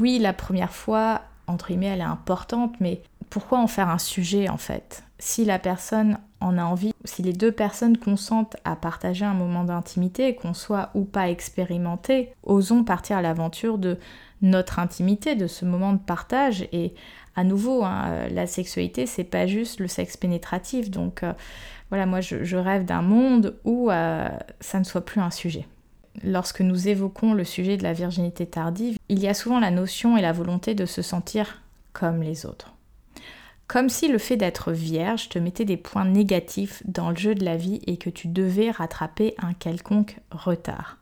oui, 0.00 0.18
la 0.18 0.32
première 0.32 0.72
fois, 0.72 1.22
entre 1.46 1.68
guillemets, 1.68 1.86
elle 1.86 2.00
est 2.00 2.04
importante, 2.04 2.74
mais 2.80 3.02
pourquoi 3.30 3.58
en 3.58 3.66
faire 3.66 3.88
un 3.88 3.98
sujet 3.98 4.48
en 4.48 4.58
fait? 4.58 5.04
Si 5.18 5.44
la 5.44 5.58
personne 5.58 6.18
en 6.40 6.58
a 6.58 6.64
envie, 6.64 6.94
si 7.04 7.22
les 7.22 7.32
deux 7.32 7.50
personnes 7.50 7.98
consentent 7.98 8.56
à 8.64 8.76
partager 8.76 9.24
un 9.24 9.34
moment 9.34 9.64
d'intimité, 9.64 10.36
qu'on 10.36 10.54
soit 10.54 10.90
ou 10.94 11.04
pas 11.04 11.28
expérimenté, 11.28 12.32
osons 12.44 12.84
partir 12.84 13.16
à 13.16 13.22
l'aventure 13.22 13.78
de 13.78 13.98
notre 14.42 14.78
intimité, 14.78 15.34
de 15.34 15.48
ce 15.48 15.64
moment 15.64 15.92
de 15.92 15.98
partage. 15.98 16.68
Et 16.70 16.94
à 17.34 17.42
nouveau, 17.42 17.84
hein, 17.84 18.04
euh, 18.06 18.28
la 18.28 18.46
sexualité, 18.46 19.06
c'est 19.06 19.24
pas 19.24 19.46
juste 19.46 19.80
le 19.80 19.88
sexe 19.88 20.16
pénétratif. 20.16 20.90
Donc 20.90 21.24
euh, 21.24 21.32
voilà, 21.90 22.06
moi 22.06 22.20
je, 22.20 22.56
rêve 22.56 22.84
d'un 22.84 23.02
monde 23.02 23.56
où 23.64 23.90
euh, 23.90 24.28
ça 24.60 24.78
ne 24.78 24.84
soit 24.84 25.04
plus 25.04 25.20
un 25.20 25.30
sujet. 25.30 25.66
Lorsque 26.22 26.60
nous 26.60 26.88
évoquons 26.88 27.34
le 27.34 27.44
sujet 27.44 27.76
de 27.76 27.82
la 27.82 27.92
virginité 27.92 28.46
tardive, 28.46 28.98
il 29.08 29.18
y 29.18 29.28
a 29.28 29.34
souvent 29.34 29.58
la 29.58 29.70
notion 29.70 30.16
et 30.16 30.22
la 30.22 30.32
volonté 30.32 30.74
de 30.74 30.86
se 30.86 31.02
sentir 31.02 31.62
comme 31.92 32.22
les 32.22 32.46
autres 32.46 32.74
Comme 33.68 33.90
si 33.90 34.08
le 34.08 34.16
fait 34.16 34.38
d'être 34.38 34.72
vierge 34.72 35.28
te 35.28 35.38
mettait 35.38 35.66
des 35.66 35.76
points 35.76 36.06
négatifs 36.06 36.82
dans 36.86 37.10
le 37.10 37.16
jeu 37.16 37.34
de 37.34 37.44
la 37.44 37.58
vie 37.58 37.80
et 37.86 37.98
que 37.98 38.08
tu 38.08 38.26
devais 38.26 38.70
rattraper 38.70 39.34
un 39.36 39.52
quelconque 39.52 40.16
retard. 40.30 40.96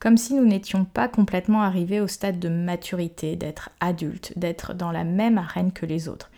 Comme 0.00 0.18
si 0.18 0.34
nous 0.34 0.44
n'étions 0.44 0.84
pas 0.84 1.08
complètement 1.08 1.62
arrivés 1.62 2.00
au 2.00 2.06
stade 2.06 2.38
de 2.38 2.50
maturité, 2.50 3.36
d'être 3.36 3.70
adulte, 3.80 4.34
d'être 4.36 4.74
dans 4.74 4.92
la 4.92 5.04
même 5.04 5.38
arène 5.38 5.72
que 5.72 5.86
les 5.86 6.10
autres. 6.10 6.30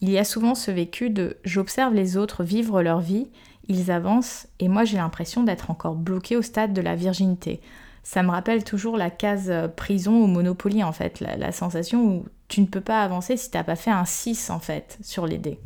Il 0.00 0.10
y 0.10 0.18
a 0.18 0.24
souvent 0.24 0.56
ce 0.56 0.72
vécu 0.72 1.08
de 1.08 1.36
j'observe 1.44 1.94
les 1.94 2.16
autres 2.16 2.42
vivre 2.42 2.82
leur 2.82 3.00
vie, 3.00 3.28
ils 3.68 3.92
avancent 3.92 4.48
et 4.58 4.66
moi 4.66 4.84
j'ai 4.84 4.96
l'impression 4.96 5.44
d'être 5.44 5.70
encore 5.70 5.94
bloqué 5.94 6.36
au 6.36 6.42
stade 6.42 6.72
de 6.72 6.80
la 6.80 6.96
virginité. 6.96 7.60
Ça 8.02 8.22
me 8.22 8.30
rappelle 8.30 8.64
toujours 8.64 8.96
la 8.96 9.10
case 9.10 9.50
euh, 9.50 9.68
prison 9.68 10.24
au 10.24 10.26
Monopoly 10.26 10.82
en 10.82 10.92
fait, 10.92 11.20
la, 11.20 11.52
sensation 11.52 12.04
où 12.04 12.26
tu 12.48 12.60
ne 12.60 12.66
peux 12.66 12.80
pas 12.80 13.02
avancer 13.02 13.36
si 13.36 13.50
t'as 13.50 13.64
pas 13.64 13.76
fait 13.76 13.90
un 13.90 14.04
6 14.04 14.50
en 14.50 14.58
fait 14.58 14.98
sur 15.02 15.26
les 15.26 15.38
dés. 15.38 15.58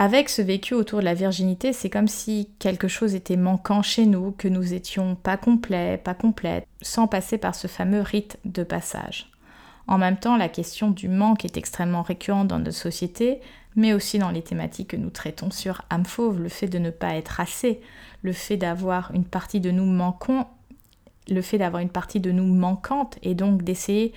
Avec 0.00 0.28
ce 0.28 0.42
vécu 0.42 0.74
autour 0.74 1.00
de 1.00 1.04
la 1.04 1.14
virginité, 1.14 1.72
c'est 1.72 1.90
comme 1.90 2.06
si 2.06 2.50
quelque 2.60 2.86
chose 2.86 3.16
était 3.16 3.36
manquant 3.36 3.82
chez 3.82 4.06
nous, 4.06 4.30
que 4.30 4.46
nous 4.46 4.72
étions 4.72 5.16
pas 5.16 5.36
complets, 5.36 5.98
pas 5.98 6.14
complètes, 6.14 6.68
sans 6.82 7.08
passer 7.08 7.36
par 7.36 7.56
ce 7.56 7.66
fameux 7.66 8.02
rite 8.02 8.38
de 8.44 8.62
passage. 8.62 9.32
En 9.88 9.98
même 9.98 10.18
temps, 10.18 10.36
la 10.36 10.48
question 10.48 10.90
du 10.90 11.08
manque 11.08 11.44
est 11.44 11.56
extrêmement 11.56 12.02
récurrente 12.02 12.46
dans 12.46 12.58
notre 12.58 12.76
société, 12.76 13.40
mais 13.74 13.92
aussi 13.92 14.18
dans 14.18 14.30
les 14.30 14.42
thématiques 14.42 14.90
que 14.90 14.96
nous 14.96 15.10
traitons 15.10 15.50
sur 15.50 15.82
âme 15.90 16.04
fauve, 16.04 16.40
le 16.40 16.48
fait 16.48 16.68
de 16.68 16.78
ne 16.78 16.90
pas 16.90 17.16
être 17.16 17.40
assez, 17.40 17.80
le 18.22 18.32
fait 18.32 18.56
d'avoir 18.56 19.10
une 19.14 19.24
partie 19.24 19.60
de 19.60 19.70
nous 19.70 19.86
manquant, 19.86 20.48
le 21.28 21.42
fait 21.42 21.58
d'avoir 21.58 21.82
une 21.82 21.88
partie 21.88 22.20
de 22.20 22.30
nous 22.30 22.44
manquante 22.44 23.18
et 23.22 23.34
donc 23.34 23.62
d'essayer 23.62 24.12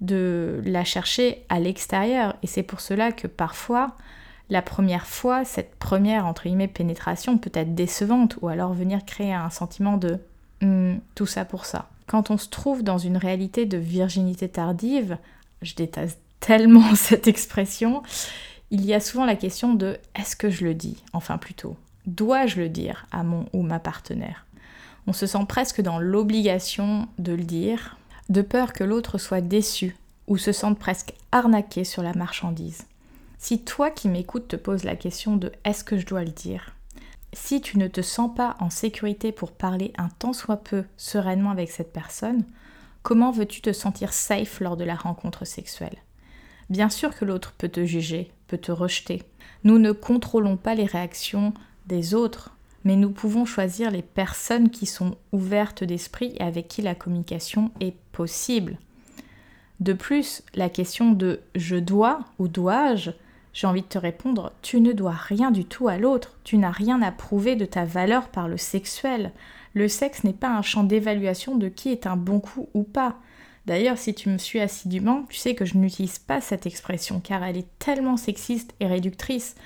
de 0.00 0.60
la 0.64 0.84
chercher 0.84 1.44
à 1.48 1.60
l'extérieur. 1.60 2.36
Et 2.42 2.46
c'est 2.46 2.62
pour 2.62 2.80
cela 2.80 3.12
que 3.12 3.26
parfois, 3.26 3.96
la 4.48 4.62
première 4.62 5.06
fois, 5.06 5.44
cette 5.44 5.74
première 5.76 6.26
entre 6.26 6.44
guillemets 6.44 6.68
pénétration 6.68 7.38
peut 7.38 7.52
être 7.54 7.74
décevante 7.74 8.36
ou 8.40 8.48
alors 8.48 8.72
venir 8.72 9.04
créer 9.04 9.32
un 9.32 9.50
sentiment 9.50 9.96
de 9.96 10.18
hmm, 10.62 10.96
tout 11.14 11.26
ça 11.26 11.44
pour 11.44 11.66
ça. 11.66 11.88
Quand 12.06 12.30
on 12.30 12.38
se 12.38 12.48
trouve 12.48 12.82
dans 12.82 12.98
une 12.98 13.16
réalité 13.16 13.66
de 13.66 13.78
virginité 13.78 14.48
tardive, 14.48 15.18
je 15.62 15.74
déteste 15.74 16.18
tellement 16.40 16.94
cette 16.94 17.28
expression, 17.28 18.02
il 18.70 18.84
y 18.84 18.94
a 18.94 19.00
souvent 19.00 19.26
la 19.26 19.36
question 19.36 19.74
de 19.74 19.98
est-ce 20.14 20.36
que 20.36 20.50
je 20.50 20.64
le 20.64 20.74
dis? 20.74 21.02
Enfin 21.12 21.38
plutôt, 21.38 21.76
dois-je 22.06 22.60
le 22.60 22.68
dire 22.68 23.06
à 23.12 23.22
mon 23.22 23.46
ou 23.52 23.62
ma 23.62 23.78
partenaire? 23.78 24.46
On 25.06 25.12
se 25.12 25.26
sent 25.26 25.44
presque 25.48 25.80
dans 25.80 25.98
l'obligation 25.98 27.08
de 27.18 27.32
le 27.32 27.44
dire, 27.44 27.96
de 28.28 28.42
peur 28.42 28.72
que 28.72 28.84
l'autre 28.84 29.18
soit 29.18 29.40
déçu 29.40 29.96
ou 30.26 30.36
se 30.36 30.52
sente 30.52 30.78
presque 30.78 31.14
arnaqué 31.32 31.84
sur 31.84 32.02
la 32.02 32.14
marchandise. 32.14 32.86
Si 33.38 33.64
toi 33.64 33.90
qui 33.90 34.08
m'écoutes 34.08 34.48
te 34.48 34.56
poses 34.56 34.84
la 34.84 34.96
question 34.96 35.36
de 35.36 35.50
est-ce 35.64 35.82
que 35.82 35.98
je 35.98 36.06
dois 36.06 36.24
le 36.24 36.30
dire? 36.30 36.74
Si 37.32 37.60
tu 37.60 37.78
ne 37.78 37.88
te 37.88 38.02
sens 38.02 38.34
pas 38.34 38.56
en 38.60 38.70
sécurité 38.70 39.32
pour 39.32 39.52
parler 39.52 39.92
un 39.96 40.08
tant 40.08 40.32
soit 40.32 40.58
peu 40.58 40.84
sereinement 40.96 41.50
avec 41.50 41.70
cette 41.70 41.92
personne, 41.92 42.44
comment 43.02 43.30
veux-tu 43.30 43.60
te 43.60 43.72
sentir 43.72 44.12
safe 44.12 44.60
lors 44.60 44.76
de 44.76 44.84
la 44.84 44.94
rencontre 44.94 45.44
sexuelle? 45.44 45.96
Bien 46.68 46.88
sûr 46.88 47.16
que 47.16 47.24
l'autre 47.24 47.54
peut 47.56 47.68
te 47.68 47.84
juger, 47.84 48.30
peut 48.46 48.58
te 48.58 48.72
rejeter. 48.72 49.22
Nous 49.64 49.78
ne 49.78 49.92
contrôlons 49.92 50.56
pas 50.56 50.74
les 50.74 50.86
réactions 50.86 51.54
des 51.86 52.14
autres, 52.14 52.54
mais 52.84 52.96
nous 52.96 53.10
pouvons 53.10 53.44
choisir 53.44 53.90
les 53.90 54.02
personnes 54.02 54.70
qui 54.70 54.86
sont 54.86 55.16
ouvertes 55.32 55.84
d'esprit 55.84 56.34
et 56.38 56.42
avec 56.42 56.68
qui 56.68 56.82
la 56.82 56.94
communication 56.94 57.70
est 57.80 57.96
possible. 58.12 58.78
De 59.80 59.92
plus, 59.92 60.42
la 60.54 60.68
question 60.68 61.12
de 61.12 61.40
je 61.54 61.76
dois 61.76 62.20
ou 62.38 62.48
dois-je 62.48 63.10
j'ai 63.52 63.66
envie 63.66 63.82
de 63.82 63.86
te 63.86 63.98
répondre, 63.98 64.52
tu 64.62 64.80
ne 64.80 64.92
dois 64.92 65.12
rien 65.12 65.50
du 65.50 65.64
tout 65.64 65.88
à 65.88 65.98
l'autre, 65.98 66.38
tu 66.44 66.56
n'as 66.56 66.70
rien 66.70 67.02
à 67.02 67.10
prouver 67.10 67.56
de 67.56 67.64
ta 67.64 67.84
valeur 67.84 68.28
par 68.28 68.48
le 68.48 68.56
sexuel. 68.56 69.32
Le 69.74 69.88
sexe 69.88 70.24
n'est 70.24 70.32
pas 70.32 70.50
un 70.50 70.62
champ 70.62 70.84
d'évaluation 70.84 71.56
de 71.56 71.68
qui 71.68 71.90
est 71.90 72.06
un 72.06 72.16
bon 72.16 72.40
coup 72.40 72.68
ou 72.74 72.84
pas. 72.84 73.16
D'ailleurs, 73.66 73.98
si 73.98 74.14
tu 74.14 74.28
me 74.28 74.38
suis 74.38 74.60
assidûment, 74.60 75.24
tu 75.28 75.36
sais 75.36 75.54
que 75.54 75.64
je 75.64 75.76
n'utilise 75.76 76.18
pas 76.18 76.40
cette 76.40 76.66
expression 76.66 77.20
car 77.20 77.42
elle 77.42 77.56
est 77.56 77.78
tellement 77.78 78.16
sexiste 78.16 78.72
et 78.80 78.86
réductrice. 78.86 79.56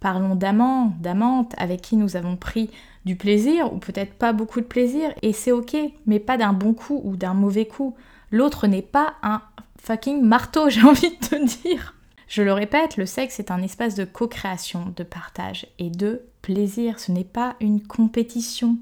Parlons 0.00 0.34
d'amants, 0.34 0.94
d'amantes 1.00 1.54
avec 1.58 1.80
qui 1.82 1.96
nous 1.96 2.16
avons 2.16 2.36
pris 2.36 2.70
du 3.04 3.16
plaisir 3.16 3.72
ou 3.72 3.78
peut-être 3.78 4.14
pas 4.14 4.32
beaucoup 4.32 4.60
de 4.60 4.66
plaisir 4.66 5.12
et 5.22 5.32
c'est 5.32 5.52
ok, 5.52 5.76
mais 6.06 6.20
pas 6.20 6.36
d'un 6.36 6.52
bon 6.52 6.74
coup 6.74 7.00
ou 7.04 7.16
d'un 7.16 7.34
mauvais 7.34 7.66
coup. 7.66 7.96
L'autre 8.30 8.66
n'est 8.66 8.82
pas 8.82 9.14
un 9.22 9.42
fucking 9.80 10.22
marteau, 10.22 10.68
j'ai 10.70 10.82
envie 10.82 11.10
de 11.10 11.26
te 11.26 11.62
dire. 11.62 11.94
Je 12.28 12.42
le 12.42 12.52
répète, 12.52 12.98
le 12.98 13.06
sexe 13.06 13.40
est 13.40 13.50
un 13.50 13.62
espace 13.62 13.94
de 13.94 14.04
co-création, 14.04 14.92
de 14.94 15.02
partage 15.02 15.66
et 15.78 15.88
de 15.88 16.22
plaisir. 16.42 17.00
Ce 17.00 17.10
n'est 17.10 17.24
pas 17.24 17.56
une 17.60 17.82
compétition. 17.82 18.76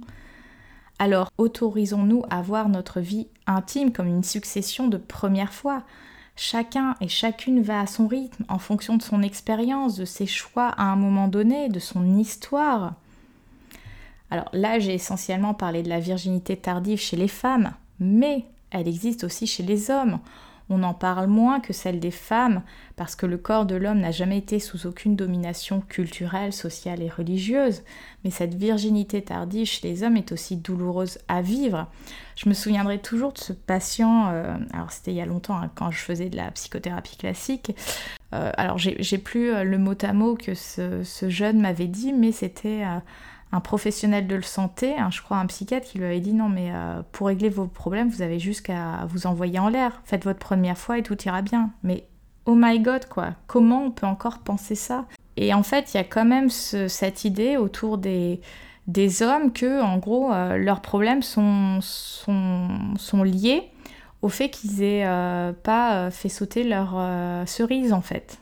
Alors 0.99 1.31
autorisons-nous 1.39 2.25
à 2.29 2.43
voir 2.43 2.69
notre 2.69 3.01
vie 3.01 3.29
intime 3.47 3.93
comme 3.93 4.09
une 4.09 4.25
succession 4.25 4.89
de 4.89 4.97
premières 4.97 5.53
fois. 5.53 5.85
Chacun 6.37 6.97
et 7.01 7.09
chacune 7.09 7.63
va 7.63 7.81
à 7.81 7.87
son 7.87 8.07
rythme, 8.07 8.45
en 8.49 8.59
fonction 8.59 8.97
de 8.97 9.03
son 9.03 9.23
expérience, 9.23 9.97
de 9.97 10.05
ses 10.05 10.27
choix 10.27 10.69
à 10.69 10.85
un 10.85 10.97
moment 10.97 11.29
donné, 11.29 11.71
de 11.71 11.79
son 11.79 12.19
histoire. 12.19 12.95
Alors 14.31 14.51
là, 14.53 14.79
j'ai 14.79 14.95
essentiellement 14.95 15.55
parlé 15.55 15.83
de 15.83 15.89
la 15.89 16.01
virginité 16.01 16.57
tardive 16.57 16.99
chez 16.99 17.17
les 17.17 17.29
femmes, 17.29 17.73
mais 18.01 18.45
elle 18.71 18.87
existe 18.87 19.25
aussi 19.25 19.47
chez 19.47 19.63
les 19.63 19.91
hommes 19.91 20.19
on 20.69 20.83
en 20.83 20.95
parle 20.95 21.29
moins 21.29 21.61
que 21.61 21.73
celle 21.73 22.01
des 22.01 22.11
femmes, 22.11 22.63
parce 22.97 23.15
que 23.15 23.27
le 23.27 23.39
corps 23.39 23.67
de 23.67 23.77
l'homme 23.77 24.01
n'a 24.01 24.11
jamais 24.11 24.39
été 24.39 24.59
sous 24.59 24.87
aucune 24.87 25.15
domination 25.15 25.81
culturelle, 25.81 26.53
sociale 26.53 27.03
et 27.03 27.09
religieuse, 27.09 27.83
mais 28.25 28.31
cette 28.31 28.55
virginité 28.55 29.23
tardive 29.23 29.67
chez 29.67 29.87
les 29.87 30.03
hommes 30.03 30.17
est 30.17 30.33
aussi 30.33 30.57
douloureuse 30.57 31.19
à 31.29 31.41
vivre. 31.41 31.87
Je 32.37 32.49
me 32.49 32.55
souviendrai 32.55 32.99
toujours 32.99 33.33
de 33.33 33.39
ce 33.39 33.53
patient, 33.53 34.29
euh, 34.29 34.57
alors 34.73 34.91
c'était 34.91 35.13
il 35.13 35.17
y 35.17 35.21
a 35.21 35.27
longtemps, 35.27 35.57
hein, 35.57 35.71
quand 35.75 35.91
je 35.91 35.99
faisais 35.99 36.29
de 36.29 36.37
la 36.37 36.51
psychothérapie 36.51 37.17
classique, 37.17 37.73
euh, 38.35 38.51
alors 38.57 38.77
j'ai 38.79 39.19
plus 39.19 39.53
euh, 39.53 39.63
le 39.63 39.79
mot 39.79 39.95
à 40.03 40.13
mot 40.13 40.35
que 40.35 40.55
ce, 40.55 41.03
jeune 41.29 41.61
m'avait 41.61 41.87
dit, 41.87 42.13
mais 42.13 42.33
c'était 42.33 42.83
un 43.57 43.61
professionnel 43.61 44.27
de 44.27 44.41
santé, 44.43 44.95
je 45.11 45.23
crois 45.23 45.39
un 45.39 45.47
psychiatre, 45.47 45.87
qui 45.87 45.99
lui 45.99 46.05
avait 46.05 46.21
dit 46.21 46.35
non 46.35 46.49
mais 46.49 46.71
euh, 46.73 47.01
pour 47.13 47.29
régler 47.29 47.49
vos 47.49 47.67
problèmes, 47.67 48.09
vous 48.09 48.21
avez 48.21 48.39
juste 48.39 48.67
qu'à 48.67 49.07
vous 49.09 49.27
envoyer 49.27 49.59
en 49.59 49.69
l'air. 49.69 50.03
Faites 50.05 50.25
votre 50.25 50.39
première 50.39 50.77
fois 50.77 50.99
et 50.99 51.03
tout 51.03 51.17
ira 51.25 51.41
bien. 51.41 51.71
Mais 51.83 52.07
oh 52.45 52.55
my 52.55 52.79
god 52.81 53.07
quoi, 53.07 53.31
comment 53.47 53.85
on 53.85 53.91
peut 53.91 54.07
encore 54.07 54.41
penser 54.41 54.75
ça? 54.75 55.07
Et 55.39 55.55
en 55.55 55.63
fait, 55.63 55.95
il 55.95 55.97
y 55.97 56.01
a 56.01 56.05
quand 56.05 56.25
même 56.25 56.51
cette 56.51 57.25
idée 57.25 57.57
autour 57.57 57.99
des, 57.99 58.41
hommes 59.23 59.53
que 59.53 59.83
en 59.83 59.97
gros 59.99 60.33
euh, 60.33 60.59
leurs 60.59 60.81
problèmes 60.81 61.23
sont, 61.23 61.79
sont, 61.81 62.69
sont, 62.97 63.23
liés 63.23 63.71
au 64.23 64.29
fait 64.29 64.51
qu'ils 64.51 64.83
aient 64.83 65.07
euh, 65.07 65.53
pas 65.53 66.11
fait 66.11 66.29
sauter 66.29 66.63
leur 66.63 66.95
cerise 67.47 67.93
en 67.93 68.03
fait 68.03 68.39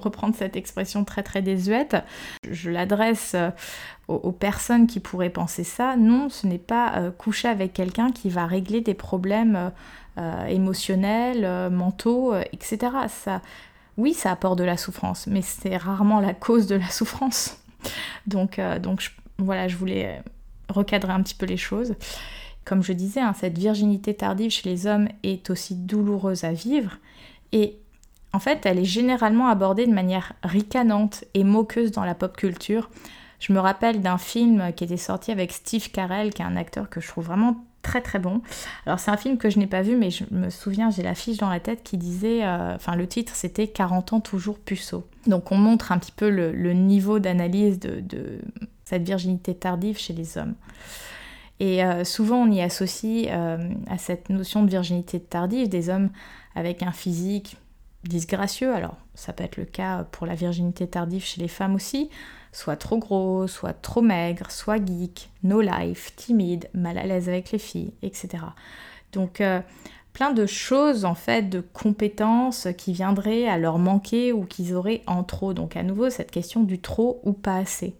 reprendre 0.00 0.34
cette 0.34 0.56
expression 0.56 1.04
très 1.04 1.22
très 1.22 1.42
désuète, 1.42 1.96
je 2.50 2.70
l'adresse 2.70 3.34
euh, 3.34 3.50
aux, 4.08 4.32
personnes 4.32 4.86
qui 4.86 5.00
pourraient 5.00 5.30
penser 5.30 5.64
ça. 5.64 5.96
Non, 5.96 6.28
ce 6.28 6.46
n'est 6.46 6.58
pas 6.58 6.94
euh, 6.96 7.10
coucher 7.10 7.48
avec 7.48 7.72
quelqu'un 7.72 8.10
qui 8.10 8.30
va 8.30 8.46
régler 8.46 8.80
des 8.80 8.94
problèmes 8.94 9.72
euh, 10.18 10.46
émotionnels, 10.46 11.70
mentaux, 11.70 12.34
etc. 12.52 12.78
Ça, 13.08 13.40
oui, 13.96 14.14
ça 14.14 14.30
apporte 14.32 14.58
de 14.58 14.64
la 14.64 14.76
souffrance, 14.76 15.26
mais 15.26 15.42
c'est 15.42 15.76
rarement 15.76 16.20
la 16.20 16.34
cause 16.34 16.66
de 16.66 16.76
la 16.76 16.88
souffrance. 16.90 17.58
Donc, 18.26 18.60
donc 18.80 19.12
voilà, 19.38 19.68
je 19.68 19.76
voulais 19.76 20.22
recadrer 20.68 21.12
un 21.12 21.22
petit 21.22 21.34
peu 21.34 21.46
les 21.46 21.56
choses. 21.56 21.94
Comme 22.64 22.82
je 22.82 22.92
disais, 22.92 23.20
hein, 23.20 23.34
cette 23.38 23.58
virginité 23.58 24.14
tardive 24.14 24.50
chez 24.50 24.68
les 24.68 24.86
hommes 24.86 25.08
est 25.24 25.50
aussi 25.50 25.74
douloureuse 25.74 26.44
à 26.44 26.52
vivre. 26.52 26.98
Et 27.50 27.81
en 28.32 28.38
fait, 28.38 28.64
elle 28.64 28.78
est 28.78 28.84
généralement 28.84 29.48
abordée 29.48 29.86
de 29.86 29.92
manière 29.92 30.32
ricanante 30.42 31.24
et 31.34 31.44
moqueuse 31.44 31.92
dans 31.92 32.04
la 32.04 32.14
pop 32.14 32.36
culture. 32.36 32.90
Je 33.40 33.52
me 33.52 33.58
rappelle 33.58 34.00
d'un 34.00 34.18
film 34.18 34.72
qui 34.74 34.84
était 34.84 34.96
sorti 34.96 35.32
avec 35.32 35.52
Steve 35.52 35.90
Carell, 35.90 36.32
qui 36.32 36.42
est 36.42 36.44
un 36.44 36.56
acteur 36.56 36.88
que 36.88 37.00
je 37.00 37.08
trouve 37.08 37.26
vraiment 37.26 37.64
très 37.82 38.00
très 38.00 38.18
bon. 38.18 38.40
Alors 38.86 38.98
c'est 38.98 39.10
un 39.10 39.16
film 39.16 39.36
que 39.36 39.50
je 39.50 39.58
n'ai 39.58 39.66
pas 39.66 39.82
vu, 39.82 39.96
mais 39.96 40.10
je 40.10 40.24
me 40.30 40.48
souviens, 40.48 40.90
j'ai 40.90 41.02
l'affiche 41.02 41.38
dans 41.38 41.50
la 41.50 41.60
tête 41.60 41.82
qui 41.82 41.98
disait, 41.98 42.44
euh, 42.44 42.76
enfin 42.76 42.96
le 42.96 43.06
titre 43.06 43.32
c'était 43.34 43.66
40 43.66 44.14
ans 44.14 44.20
toujours 44.20 44.58
puceau. 44.58 45.04
Donc 45.26 45.52
on 45.52 45.56
montre 45.56 45.92
un 45.92 45.98
petit 45.98 46.12
peu 46.12 46.30
le, 46.30 46.72
niveau 46.72 47.18
d'analyse 47.18 47.78
de, 47.80 48.38
cette 48.84 49.02
virginité 49.02 49.54
tardive 49.54 49.98
chez 49.98 50.12
les 50.12 50.38
hommes. 50.38 50.54
Et 51.60 51.84
euh, 51.84 52.04
souvent 52.04 52.36
on 52.36 52.50
y 52.50 52.62
associe 52.62 53.26
euh, 53.30 53.68
à 53.88 53.98
cette 53.98 54.30
notion 54.30 54.62
de 54.62 54.70
virginité 54.70 55.20
tardive 55.20 55.68
des 55.68 55.90
hommes 55.90 56.10
avec 56.54 56.82
un 56.82 56.92
physique 56.92 57.56
disgracieux, 58.04 58.74
alors 58.74 58.96
ça 59.14 59.32
peut 59.32 59.44
être 59.44 59.56
le 59.56 59.64
cas 59.64 60.04
pour 60.10 60.26
la 60.26 60.34
virginité 60.34 60.86
tardive 60.86 61.24
chez 61.24 61.40
les 61.40 61.48
femmes 61.48 61.74
aussi, 61.74 62.10
soit 62.52 62.76
trop 62.76 62.98
gros, 62.98 63.46
soit 63.46 63.72
trop 63.72 64.02
maigre, 64.02 64.50
soit 64.50 64.84
geek, 64.84 65.30
no 65.42 65.60
life, 65.60 66.14
timide, 66.16 66.68
mal 66.74 66.98
à 66.98 67.04
l'aise 67.04 67.28
avec 67.28 67.50
les 67.52 67.58
filles, 67.58 67.92
etc. 68.02 68.44
Donc 69.12 69.40
euh, 69.40 69.60
plein 70.12 70.32
de 70.32 70.46
choses 70.46 71.04
en 71.04 71.14
fait, 71.14 71.48
de 71.48 71.60
compétences 71.60 72.68
qui 72.76 72.92
viendraient 72.92 73.46
à 73.48 73.58
leur 73.58 73.78
manquer 73.78 74.32
ou 74.32 74.44
qu'ils 74.44 74.74
auraient 74.74 75.02
en 75.06 75.24
trop. 75.24 75.54
Donc 75.54 75.76
à 75.76 75.82
nouveau 75.82 76.10
cette 76.10 76.30
question 76.30 76.62
du 76.62 76.80
trop 76.80 77.20
ou 77.24 77.32
pas 77.32 77.56
assez. 77.56 77.94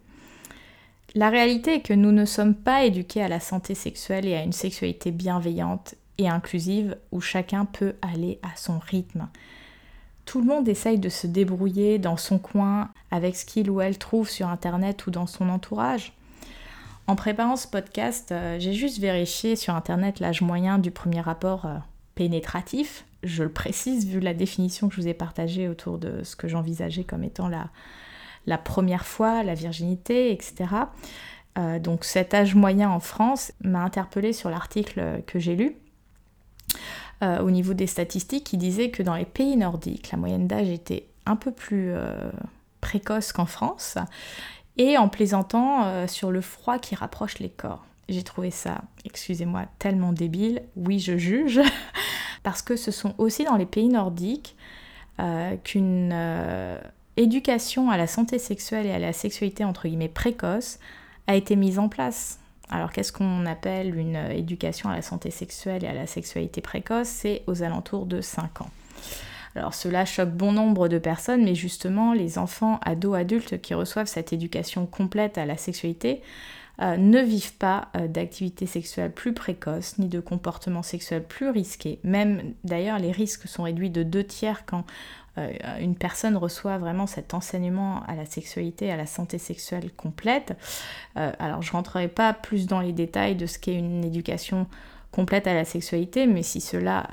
La 1.15 1.29
réalité 1.29 1.75
est 1.75 1.83
que 1.83 1.93
nous 1.93 2.13
ne 2.13 2.25
sommes 2.25 2.55
pas 2.55 2.85
éduqués 2.85 3.23
à 3.23 3.29
la 3.29 3.41
santé 3.41 3.75
sexuelle 3.75 4.27
et 4.27 4.35
à 4.35 4.43
une 4.43 4.53
sexualité 4.53 5.11
bienveillante 5.11 5.95
et 6.17 6.29
inclusive 6.29 6.97
où 7.11 7.21
chacun 7.21 7.67
peut 7.67 7.95
aller 8.01 8.39
à 8.43 8.57
son 8.57 8.79
rythme. 8.79 9.29
Tout 10.25 10.41
le 10.41 10.47
monde 10.47 10.69
essaye 10.69 10.99
de 10.99 11.09
se 11.09 11.27
débrouiller 11.27 11.99
dans 11.99 12.17
son 12.17 12.39
coin 12.39 12.91
avec 13.11 13.37
ce 13.37 13.45
qu'il 13.45 13.71
ou 13.71 13.81
elle 13.81 13.99
trouve 13.99 14.29
sur 14.29 14.49
Internet 14.49 15.07
ou 15.07 15.11
dans 15.11 15.27
son 15.27 15.49
entourage. 15.49 16.13
En 17.07 17.17
préparant 17.17 17.57
ce 17.57 17.67
podcast, 17.67 18.31
euh, 18.31 18.59
j'ai 18.61 18.73
juste 18.73 18.99
vérifié 19.01 19.57
sur 19.57 19.75
Internet 19.75 20.21
l'âge 20.21 20.41
moyen 20.41 20.79
du 20.79 20.91
premier 20.91 21.21
rapport 21.21 21.67
euh, 21.67 21.77
pénétratif. 22.15 23.05
Je 23.25 23.43
le 23.43 23.51
précise 23.51 24.07
vu 24.07 24.21
la 24.21 24.35
définition 24.35 24.89
que 24.89 24.95
je 24.95 25.01
vous 25.01 25.09
ai 25.09 25.15
partagée 25.15 25.69
autour 25.69 25.99
de 25.99 26.23
ce 26.23 26.37
que 26.37 26.47
j'envisageais 26.47 27.05
comme 27.05 27.25
étant 27.25 27.49
la, 27.49 28.59
première 28.59 29.05
fois, 29.05 29.43
la 29.43 29.55
virginité, 29.55 30.33
etc. 30.33 30.55
Euh, 31.59 31.79
donc 31.79 32.05
cet 32.05 32.35
âge 32.35 32.55
moyen 32.55 32.89
en 32.89 33.01
France 33.01 33.53
m'a 33.63 33.83
interpellé 33.83 34.33
sur 34.33 34.49
l'article 34.49 35.23
que 35.27 35.39
j'ai 35.39 35.57
lu 35.57 35.77
euh, 37.23 37.41
au 37.41 37.51
niveau 37.51 37.75
des 37.75 37.87
statistiques 37.87 38.45
qui 38.45 38.57
disait 38.57 38.91
que 38.91 39.03
dans 39.03 39.15
les 39.15 39.25
pays 39.25 39.57
nordiques, 39.57 40.11
la 40.13 40.19
moyenne 40.19 40.47
d'âge 40.47 40.69
était 40.69 41.07
un 41.27 41.37
peu 41.37 41.53
plus 41.53 41.93
euh, 41.93 42.31
précoce 42.81 43.33
qu'en 43.33 43.47
France 43.47 43.97
et 44.77 44.97
en 44.99 45.09
plaisantant 45.09 46.09
sur 46.09 46.31
le 46.31 46.41
froid 46.41 46.79
qui 46.79 46.95
rapproche 46.95 47.39
les 47.39 47.51
corps. 47.51 47.85
J'ai 48.09 48.23
trouvé 48.23 48.51
ça, 48.51 48.81
excusez-moi, 49.05 49.67
tellement 49.79 50.13
débile. 50.13 50.63
Oui, 50.77 50.99
je 50.99 51.19
juge. 51.19 51.61
parce 52.43 52.63
que 52.63 52.75
ce 52.77 52.91
sont 52.91 53.15
aussi 53.19 53.45
dans 53.45 53.57
les 53.57 53.67
pays 53.67 53.89
nordiques 53.89 54.57
qu'une 55.63 56.15
éducation 57.19 57.91
à 57.91 57.99
la 57.99 58.07
santé 58.07 58.39
sexuelle 58.39 58.87
et 58.87 58.93
à 58.93 58.99
la 58.99 59.13
sexualité 59.13 59.65
entre 59.65 59.89
guillemets 59.89 60.09
précoce 60.09 60.79
a 61.27 61.37
été 61.37 61.55
mise 61.57 61.79
en 61.79 61.89
place. 61.89 62.39
Alors 62.71 62.91
qu'est-ce 62.91 63.13
qu'on 63.13 63.45
appelle 63.47 63.99
une 63.99 64.17
éducation 64.17 64.89
à 64.89 64.95
la 64.97 65.03
santé 65.03 65.31
sexuelle 65.31 65.85
et 65.85 65.89
à 65.89 65.95
la 65.95 66.07
sexualité 66.07 66.61
précoce? 66.61 67.09
C'est 67.09 67.43
aux 67.47 67.63
alentours 67.63 68.07
de 68.07 68.21
5 68.21 68.63
ans. 68.63 68.71
Alors 69.55 69.75
cela 69.75 70.07
choque 70.07 70.31
bon 70.31 70.53
nombre 70.53 70.89
de 70.89 70.99
personnes, 70.99 71.45
mais 71.45 71.55
justement 71.55 72.15
les 72.15 72.39
enfants, 72.39 72.81
ados, 72.83 73.17
adultes 73.17 73.61
qui 73.61 73.75
reçoivent 73.75 74.07
cette 74.07 74.33
éducation 74.33 74.87
complète 74.87 75.37
à 75.37 75.45
la 75.45 75.59
sexualité 75.59 76.23
euh, 76.83 76.97
ne 76.97 77.21
vivent 77.21 77.57
pas 77.59 77.89
euh, 77.97 78.09
d'activité 78.09 78.67
sexuelle 78.67 79.13
plus 79.13 79.33
précoce 79.33 79.99
ni 79.99 80.09
de 80.09 80.19
comportements 80.19 80.83
sexuels 80.83 81.23
plus 81.23 81.49
risqués. 81.49 82.01
Même 82.03 82.55
d'ailleurs 82.65 82.99
les 82.99 83.13
risques 83.13 83.47
sont 83.47 83.63
réduits 83.63 83.91
de 83.91 84.03
deux 84.03 84.25
tiers 84.25 84.67
quand 84.67 84.85
euh, 85.39 85.53
une 85.81 85.95
personne 85.95 86.37
reçoit 86.37 86.79
vraiment 86.79 87.07
cet 87.07 87.35
enseignement 87.35 88.03
à 88.09 88.17
la 88.17 88.27
sexualité, 88.27 88.91
à 88.91 88.97
la 88.97 89.07
santé 89.07 89.39
sexuelle 89.39 89.93
complète. 89.93 90.57
Euh, 91.17 91.31
alors 91.39 91.63
je 91.63 91.71
rentrerai 91.71 92.09
pas 92.09 92.33
plus 92.33 92.67
dans 92.67 92.81
les 92.81 92.93
détails 92.93 93.37
de 93.37 93.47
ce 93.47 93.61
qu'est 93.61 93.77
une 93.77 94.05
éducation 94.05 94.67
complète 95.13 95.47
à 95.47 95.55
la 95.55 95.65
sexualité, 95.65 96.27
mais 96.27 96.43
si 96.43 96.63
cela 96.63 97.07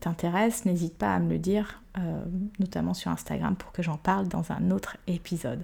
t'intéresse, 0.00 0.64
n'hésite 0.64 0.98
pas 0.98 1.14
à 1.14 1.20
me 1.20 1.30
le 1.30 1.38
dire, 1.38 1.80
notamment 2.58 2.94
sur 2.94 3.10
Instagram, 3.10 3.56
pour 3.56 3.72
que 3.72 3.82
j'en 3.82 3.96
parle 3.96 4.28
dans 4.28 4.52
un 4.52 4.70
autre 4.70 4.96
épisode. 5.06 5.62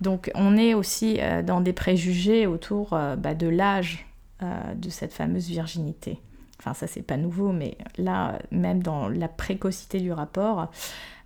Donc 0.00 0.30
on 0.34 0.56
est 0.56 0.74
aussi 0.74 1.18
dans 1.44 1.60
des 1.60 1.72
préjugés 1.72 2.46
autour 2.46 2.90
bah, 2.90 3.34
de 3.34 3.46
l'âge 3.46 4.06
de 4.40 4.90
cette 4.90 5.14
fameuse 5.14 5.48
virginité. 5.48 6.20
Enfin 6.58 6.74
ça 6.74 6.86
c'est 6.86 7.02
pas 7.02 7.16
nouveau, 7.16 7.52
mais 7.52 7.78
là, 7.96 8.38
même 8.50 8.82
dans 8.82 9.08
la 9.08 9.28
précocité 9.28 9.98
du 9.98 10.12
rapport, 10.12 10.68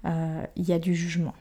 euh, 0.07 0.43
il 0.57 0.65
y 0.65 0.73
a 0.73 0.79
du 0.79 0.95
jugement. 0.95 1.35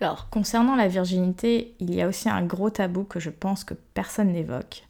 Alors, 0.00 0.30
concernant 0.30 0.76
la 0.76 0.88
virginité, 0.88 1.74
il 1.80 1.94
y 1.94 2.00
a 2.00 2.08
aussi 2.08 2.28
un 2.28 2.42
gros 2.42 2.70
tabou 2.70 3.04
que 3.04 3.20
je 3.20 3.30
pense 3.30 3.64
que 3.64 3.74
personne 3.74 4.32
n'évoque. 4.32 4.84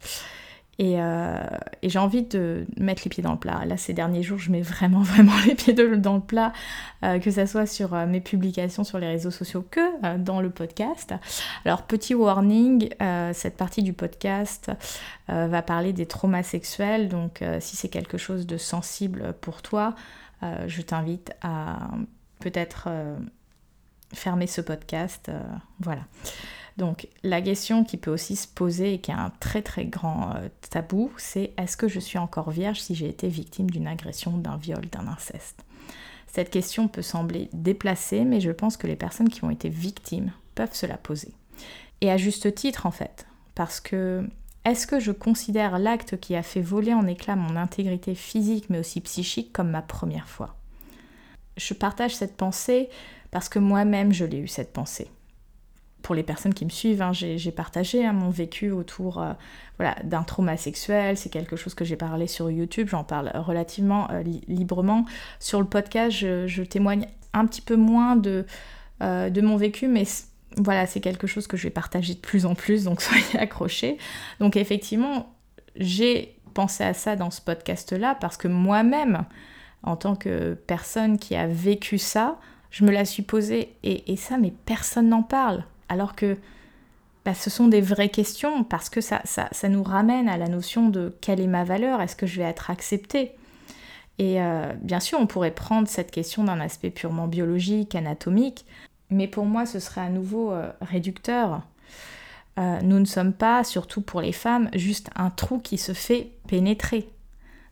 Et, 0.81 1.01
euh, 1.01 1.39
j'ai 1.83 1.99
envie 1.99 2.23
de 2.23 2.67
mettre 2.77 3.03
les 3.05 3.11
pieds 3.11 3.23
dans 3.23 3.33
le 3.33 3.39
plat. 3.39 3.65
Là, 3.67 3.77
ces 3.77 3.93
derniers 3.93 4.23
jours, 4.23 4.39
je 4.39 4.51
mets 4.51 4.63
vraiment, 4.63 5.03
vraiment 5.03 5.35
les 5.47 5.55
pieds 5.55 5.75
dans 5.75 6.15
le 6.15 6.21
plat, 6.21 6.53
euh, 7.05 7.19
que 7.19 7.31
ce 7.31 7.47
soit 7.47 7.67
sur 7.67 7.95
mes 8.07 8.21
publications 8.21 8.83
sur 8.83 8.99
les 8.99 9.07
réseaux 9.07 9.31
sociaux 9.31 9.65
que 9.71 10.17
dans 10.17 10.41
le 10.41 10.51
podcast. 10.51 11.15
Alors, 11.65 11.83
petit 11.83 12.15
warning, 12.15 12.89
cette 13.33 13.57
partie 13.57 13.83
du 13.83 13.93
podcast 13.93 14.73
va 15.29 15.63
parler 15.63 15.93
des 15.93 16.07
traumas 16.07 16.43
sexuels. 16.43 17.09
Donc, 17.09 17.45
si 17.61 17.77
c'est 17.77 17.89
quelque 17.89 18.19
chose 18.19 18.47
de 18.47 18.57
sensible 18.57 19.35
pour 19.41 19.63
toi, 19.63 19.95
euh, 20.43 20.69
je 20.69 20.83
t'invite 20.83 21.33
à 21.43 21.91
peut-être 22.39 22.85
euh, 22.89 23.19
fermer 24.13 24.47
ce 24.47 24.61
podcast. 24.61 25.29
Euh, 25.29 25.41
voilà. 25.81 26.03
Donc 26.81 27.09
la 27.23 27.43
question 27.43 27.85
qui 27.85 27.99
peut 27.99 28.11
aussi 28.11 28.37
se 28.37 28.49
poser 28.49 28.95
et 28.95 29.01
qui 29.03 29.11
est 29.11 29.15
un 29.15 29.33
très 29.39 29.61
très 29.61 29.85
grand 29.85 30.33
tabou, 30.71 31.13
c'est 31.19 31.53
est-ce 31.59 31.77
que 31.77 31.89
je 31.89 32.01
suis 32.01 32.17
encore 32.17 32.51
vierge 32.51 32.81
si 32.81 32.95
j'ai 32.95 33.07
été 33.07 33.29
victime 33.29 33.69
d'une 33.69 33.87
agression, 33.87 34.39
d'un 34.39 34.57
viol, 34.57 34.87
d'un 34.91 35.07
inceste? 35.07 35.63
Cette 36.27 36.49
question 36.49 36.89
peut 36.89 37.03
sembler 37.03 37.51
déplacée, 37.53 38.25
mais 38.25 38.41
je 38.41 38.51
pense 38.51 38.79
que 38.79 38.87
les 38.87 38.97
personnes 38.97 39.29
qui 39.29 39.45
ont 39.45 39.51
été 39.51 39.69
victimes 39.69 40.33
peuvent 40.55 40.73
se 40.73 40.87
la 40.87 40.97
poser. 40.97 41.35
Et 42.01 42.11
à 42.11 42.17
juste 42.17 42.55
titre 42.55 42.87
en 42.87 42.93
fait, 42.93 43.27
parce 43.55 43.79
que 43.79 44.27
est-ce 44.65 44.87
que 44.87 45.01
je 45.01 45.13
considère 45.13 45.79
l'acte 45.79 46.19
qui 46.19 46.35
a 46.35 46.43
fait 46.43 46.63
voler 46.63 46.95
en 46.95 47.07
éclats 47.07 47.37
mon 47.37 47.57
intégrité 47.57 48.15
physique 48.15 48.71
mais 48.71 48.79
aussi 48.79 49.03
psychique 49.03 49.53
comme 49.53 49.71
ma 49.71 49.83
première 49.83 50.29
fois? 50.29 50.57
Je 51.59 51.75
partage 51.75 52.17
cette 52.17 52.39
pensée 52.39 52.89
parce 53.31 53.51
que 53.51 53.59
moi-même 53.59 54.15
je 54.15 54.25
l'ai 54.25 54.39
eu 54.39 54.49
cette 54.49 54.73
pensée. 54.73 55.11
Pour 56.03 56.15
les 56.15 56.23
personnes 56.23 56.55
qui 56.55 56.65
me 56.65 56.71
suivent, 56.71 57.03
hein, 57.03 57.13
j'ai 57.13 57.53
partagé 57.53 58.05
hein, 58.05 58.13
mon 58.13 58.31
vécu 58.31 58.71
autour 58.71 59.21
euh, 59.21 59.33
voilà, 59.79 59.97
d'un 60.05 60.23
trauma 60.23 60.57
sexuel. 60.57 61.17
C'est 61.17 61.29
quelque 61.29 61.57
chose 61.57 61.75
que 61.75 61.85
j'ai 61.85 61.97
parlé 61.97 62.27
sur 62.27 62.51
YouTube. 62.51 62.89
J'en 62.91 63.05
parle 63.05 63.31
relativement 63.35 64.11
euh, 64.11 64.23
librement. 64.49 65.05
Sur 65.39 65.61
le 65.61 65.67
podcast, 65.67 66.17
je, 66.17 66.63
témoigne 66.63 67.07
un 67.33 67.47
petit 67.47 67.63
peu 67.63 67.77
moins 67.77 68.17
de, 68.17 68.47
euh, 69.03 69.31
de 69.31 69.41
mon 69.41 69.57
vécu, 69.57 69.89
mais 69.89 70.05
voilà, 70.57 70.87
c'est 70.87 71.01
quelque 71.01 71.27
chose 71.27 71.47
que 71.47 71.57
je 71.57 71.65
vais 71.65 71.71
partager 71.71 72.15
de 72.15 72.19
plus 72.19 72.47
en 72.47 72.55
plus, 72.55 72.85
donc 72.85 73.01
soyez 73.03 73.39
accrochés. 73.39 73.99
Donc 74.41 74.57
effectivement, 74.57 75.35
j'ai 75.77 76.37
pensé 76.55 76.83
à 76.83 76.95
ça 76.95 77.17
dans 77.17 77.31
ce 77.31 77.41
podcast-là 77.41 78.17
parce 78.21 78.37
que 78.37 78.49
moi-même, 78.49 79.25
en 79.83 79.97
tant 79.97 80.17
que 80.17 80.55
personne 80.67 81.19
qui 81.19 81.37
a 81.37 81.47
vécu 81.47 81.99
ça, 81.99 82.39
je 82.71 82.85
me 82.85 82.93
la 82.93 83.05
suis 83.05 83.23
posée 83.23 83.75
et, 83.83 84.17
ça, 84.17 84.39
mais 84.39 84.53
personne 84.65 85.09
n'en 85.09 85.23
parle. 85.23 85.65
Alors 85.91 86.15
que 86.15 86.39
bah, 87.27 87.35
ce 87.35 87.51
sont 87.51 87.69
des 87.69 87.83
vraies 87.83 88.09
questions 88.09 88.65
parce 88.65 88.89
que 88.89 89.03
ça, 89.03 89.21
ça, 89.25 89.69
nous 89.69 89.83
ramène 89.83 90.29
à 90.29 90.39
la 90.39 90.49
notion 90.49 90.89
de 90.89 91.15
quelle 91.21 91.41
est 91.41 91.47
ma 91.47 91.65
valeur, 91.65 92.01
est-ce 92.01 92.17
que 92.17 92.27
je 92.27 92.41
vais 92.41 92.49
être 92.49 92.71
acceptée? 92.71 93.33
Et 94.19 94.41
euh, 94.41 94.73
bien 94.81 95.01
sûr, 95.01 95.19
on 95.21 95.27
pourrait 95.27 95.51
prendre 95.51 95.89
cette 95.89 96.11
question 96.11 96.45
d'un 96.45 96.61
aspect 96.61 96.91
purement 96.91 97.27
biologique, 97.27 97.95
anatomique, 97.95 98.65
mais 99.11 99.27
pour 99.27 99.45
moi, 99.45 99.67
ce 99.67 99.81
serait 99.81 100.01
à 100.01 100.09
nouveau 100.09 100.53
euh, 100.53 100.71
réducteur. 100.81 101.63
Euh, 102.59 102.81
nous 102.83 102.99
ne 102.99 103.05
sommes 103.05 103.33
pas, 103.33 103.65
surtout 103.65 104.01
pour 104.01 104.21
les 104.21 104.33
femmes, 104.33 104.71
juste 104.75 105.11
un 105.17 105.31
trou 105.31 105.59
qui 105.59 105.79
se 105.79 105.93
fait 105.93 106.33
pénétrer. 106.47 107.09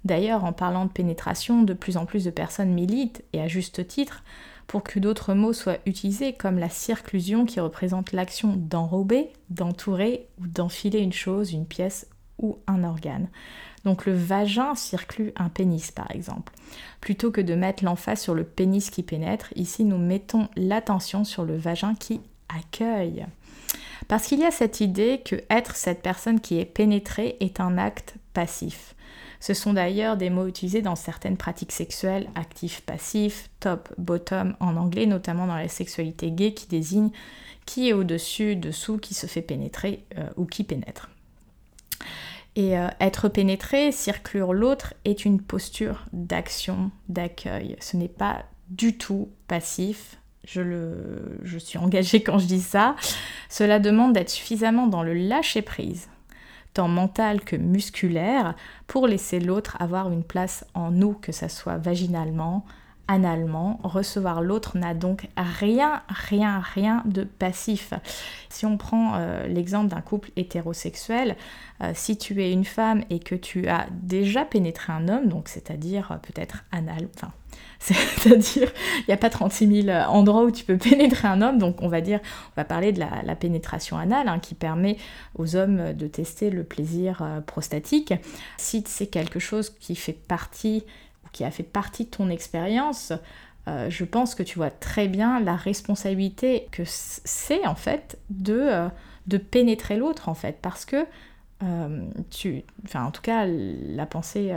D'ailleurs, 0.04 0.44
en 0.44 0.52
parlant 0.52 0.86
de 0.86 0.90
pénétration, 0.90 1.62
de 1.62 1.74
plus 1.74 1.96
en 1.96 2.06
plus 2.06 2.24
de 2.24 2.30
personnes 2.30 2.72
militent, 2.72 3.22
et 3.32 3.40
à 3.40 3.48
juste 3.48 3.86
titre, 3.86 4.22
pour 4.68 4.84
que 4.84 5.00
d'autres 5.00 5.34
mots 5.34 5.54
soient 5.54 5.78
utilisés 5.86 6.34
comme 6.34 6.58
la 6.58 6.68
circlusion 6.68 7.46
qui 7.46 7.58
représente 7.58 8.12
l'action 8.12 8.54
d'enrober, 8.54 9.32
d'entourer 9.50 10.28
ou 10.38 10.46
d'enfiler 10.46 11.00
une 11.00 11.12
chose, 11.12 11.52
une 11.52 11.66
pièce 11.66 12.06
ou 12.38 12.58
un 12.68 12.84
organe. 12.84 13.28
Donc 13.84 14.04
le 14.04 14.12
vagin 14.12 14.74
circule 14.74 15.32
un 15.36 15.48
pénis 15.48 15.90
par 15.90 16.10
exemple. 16.10 16.52
Plutôt 17.00 17.30
que 17.30 17.40
de 17.40 17.54
mettre 17.54 17.82
l'emphase 17.82 18.20
sur 18.20 18.34
le 18.34 18.44
pénis 18.44 18.90
qui 18.90 19.02
pénètre, 19.02 19.48
ici 19.56 19.84
nous 19.84 19.98
mettons 19.98 20.48
l'attention 20.54 21.24
sur 21.24 21.44
le 21.44 21.56
vagin 21.56 21.94
qui 21.94 22.20
accueille. 22.48 23.26
Parce 24.06 24.26
qu'il 24.26 24.38
y 24.38 24.44
a 24.44 24.50
cette 24.50 24.80
idée 24.80 25.22
que 25.24 25.36
être 25.48 25.76
cette 25.76 26.02
personne 26.02 26.40
qui 26.40 26.60
est 26.60 26.66
pénétrée 26.66 27.36
est 27.40 27.60
un 27.60 27.78
acte 27.78 28.16
passif. 28.34 28.94
Ce 29.40 29.54
sont 29.54 29.72
d'ailleurs 29.72 30.16
des 30.16 30.30
mots 30.30 30.46
utilisés 30.46 30.82
dans 30.82 30.96
certaines 30.96 31.36
pratiques 31.36 31.72
sexuelles, 31.72 32.28
actif, 32.34 32.80
passif, 32.82 33.50
top, 33.60 33.88
bottom 33.98 34.56
en 34.60 34.76
anglais, 34.76 35.06
notamment 35.06 35.46
dans 35.46 35.56
la 35.56 35.68
sexualité 35.68 36.30
gay 36.30 36.52
qui 36.52 36.66
désigne 36.66 37.10
qui 37.68 37.90
est 37.90 37.92
au-dessus, 37.92 38.56
dessous, 38.56 38.96
qui 38.96 39.12
se 39.12 39.26
fait 39.26 39.42
pénétrer 39.42 40.02
euh, 40.16 40.26
ou 40.38 40.46
qui 40.46 40.64
pénètre. 40.64 41.10
Et 42.56 42.78
euh, 42.78 42.88
être 42.98 43.28
pénétré, 43.28 43.92
circlure 43.92 44.54
l'autre, 44.54 44.94
est 45.04 45.26
une 45.26 45.38
posture 45.38 46.06
d'action, 46.14 46.90
d'accueil. 47.10 47.76
Ce 47.78 47.98
n'est 47.98 48.08
pas 48.08 48.46
du 48.70 48.96
tout 48.96 49.28
passif. 49.48 50.18
Je, 50.44 50.62
je 51.42 51.58
suis 51.58 51.78
engagée 51.78 52.22
quand 52.22 52.38
je 52.38 52.46
dis 52.46 52.62
ça. 52.62 52.96
Cela 53.50 53.78
demande 53.78 54.14
d'être 54.14 54.30
suffisamment 54.30 54.86
dans 54.86 55.02
le 55.02 55.12
lâcher-prise 55.12 56.08
tant 56.74 56.88
mental 56.88 57.40
que 57.40 57.56
musculaire, 57.56 58.54
pour 58.86 59.06
laisser 59.06 59.40
l'autre 59.40 59.76
avoir 59.80 60.10
une 60.10 60.24
place 60.24 60.64
en 60.74 60.90
nous, 60.90 61.14
que 61.14 61.32
ce 61.32 61.48
soit 61.48 61.78
vaginalement, 61.78 62.64
analement. 63.08 63.80
Recevoir 63.82 64.42
l'autre 64.42 64.76
n'a 64.76 64.94
donc 64.94 65.28
rien, 65.36 66.02
rien, 66.08 66.60
rien 66.74 67.02
de 67.06 67.24
passif. 67.24 67.94
Si 68.50 68.66
on 68.66 68.76
prend 68.76 69.14
euh, 69.16 69.46
l'exemple 69.46 69.88
d'un 69.88 70.02
couple 70.02 70.30
hétérosexuel, 70.36 71.36
euh, 71.82 71.92
si 71.94 72.18
tu 72.18 72.42
es 72.42 72.52
une 72.52 72.64
femme 72.64 73.02
et 73.10 73.18
que 73.18 73.34
tu 73.34 73.66
as 73.66 73.86
déjà 73.90 74.44
pénétré 74.44 74.92
un 74.92 75.08
homme, 75.08 75.28
donc 75.28 75.48
c'est-à-dire 75.48 76.12
euh, 76.12 76.16
peut-être 76.16 76.64
anal, 76.70 77.08
enfin, 77.16 77.32
c'est-à-dire 77.78 78.70
il 78.98 79.04
n'y 79.08 79.14
a 79.14 79.16
pas 79.16 79.30
36 79.30 79.84
000 79.84 79.98
endroits 80.08 80.44
où 80.44 80.50
tu 80.50 80.64
peux 80.64 80.76
pénétrer 80.78 81.28
un 81.28 81.40
homme, 81.40 81.58
donc 81.58 81.80
on 81.80 81.88
va 81.88 82.02
dire, 82.02 82.20
on 82.50 82.60
va 82.60 82.64
parler 82.64 82.92
de 82.92 83.00
la, 83.00 83.36
pénétration 83.36 83.96
anale 83.96 84.28
hein, 84.28 84.38
qui 84.38 84.54
permet 84.54 84.98
aux 85.36 85.56
hommes 85.56 85.94
de 85.94 86.06
tester 86.08 86.50
le 86.50 86.64
plaisir 86.64 87.22
prostatique. 87.46 88.12
Si 88.58 88.84
c'est 88.86 89.06
quelque 89.06 89.38
chose 89.38 89.70
qui 89.70 89.94
fait 89.94 90.12
partie 90.12 90.84
qui 91.32 91.44
a 91.44 91.50
fait 91.50 91.62
partie 91.62 92.04
de 92.04 92.10
ton 92.10 92.30
expérience, 92.30 93.12
euh, 93.68 93.90
je 93.90 94.04
pense 94.04 94.34
que 94.34 94.42
tu 94.42 94.58
vois 94.58 94.70
très 94.70 95.08
bien 95.08 95.40
la 95.40 95.56
responsabilité 95.56 96.68
que 96.72 96.82
c'est 96.86 97.66
en 97.66 97.74
fait 97.74 98.18
de, 98.30 98.58
euh, 98.58 98.88
de 99.26 99.36
pénétrer 99.36 99.96
l'autre 99.96 100.28
en 100.28 100.34
fait, 100.34 100.58
parce 100.62 100.84
que 100.84 101.04
euh, 101.62 102.06
tu, 102.30 102.62
enfin 102.84 103.04
en 103.04 103.10
tout 103.10 103.20
cas 103.20 103.44
la 103.46 104.06
pensée 104.06 104.54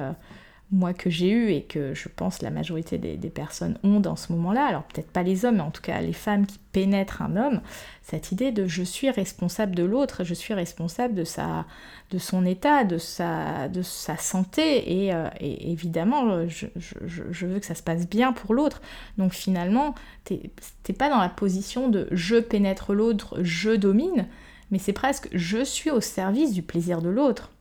moi 0.71 0.93
que 0.93 1.09
j'ai 1.09 1.29
eu 1.29 1.51
et 1.51 1.63
que 1.63 1.93
je 1.93 2.07
pense 2.07 2.41
la 2.41 2.49
majorité 2.49 2.97
des, 2.97 3.29
personnes 3.29 3.77
ont 3.83 3.99
dans 3.99 4.15
ce 4.15 4.31
moment-là, 4.31 4.65
alors 4.65 4.83
peut-être 4.83 5.11
pas 5.11 5.23
les 5.23 5.43
hommes, 5.43 5.55
mais 5.55 5.61
en 5.61 5.71
tout 5.71 5.81
cas 5.81 5.99
les 5.99 6.13
femmes 6.13 6.45
qui 6.45 6.59
pénètrent 6.71 7.21
un 7.21 7.35
homme, 7.35 7.61
cette 8.01 8.31
idée 8.31 8.53
de 8.53 8.65
je 8.67 8.81
suis 8.81 9.09
responsable 9.09 9.75
de 9.75 9.83
l'autre, 9.83 10.23
je 10.23 10.33
suis 10.33 10.53
responsable 10.53 11.13
de, 11.13 11.25
sa, 11.25 11.65
de 12.09 12.17
son 12.17 12.45
état, 12.45 12.85
de 12.85 12.97
sa, 12.97 13.67
de 13.67 13.81
sa 13.81 14.15
santé, 14.15 15.03
et, 15.03 15.13
euh, 15.13 15.27
évidemment 15.41 16.47
je, 16.47 16.67
je, 16.77 17.45
veux 17.45 17.59
que 17.59 17.65
ça 17.65 17.75
se 17.75 17.83
passe 17.83 18.07
bien 18.07 18.31
pour 18.31 18.53
l'autre. 18.53 18.81
Donc 19.17 19.33
finalement, 19.33 19.93
t'es 20.23 20.93
pas 20.97 21.09
dans 21.09 21.19
la 21.19 21.29
position 21.29 21.89
de 21.89 22.07
je 22.11 22.37
pénètre 22.37 22.93
l'autre, 22.93 23.39
je 23.43 23.71
domine, 23.71 24.27
mais 24.71 24.79
c'est 24.79 24.93
presque 24.93 25.27
je 25.33 25.65
suis 25.65 25.91
au 25.91 25.99
service 25.99 26.53
du 26.53 26.61
plaisir 26.61 27.01
de 27.01 27.09
l'autre. 27.09 27.51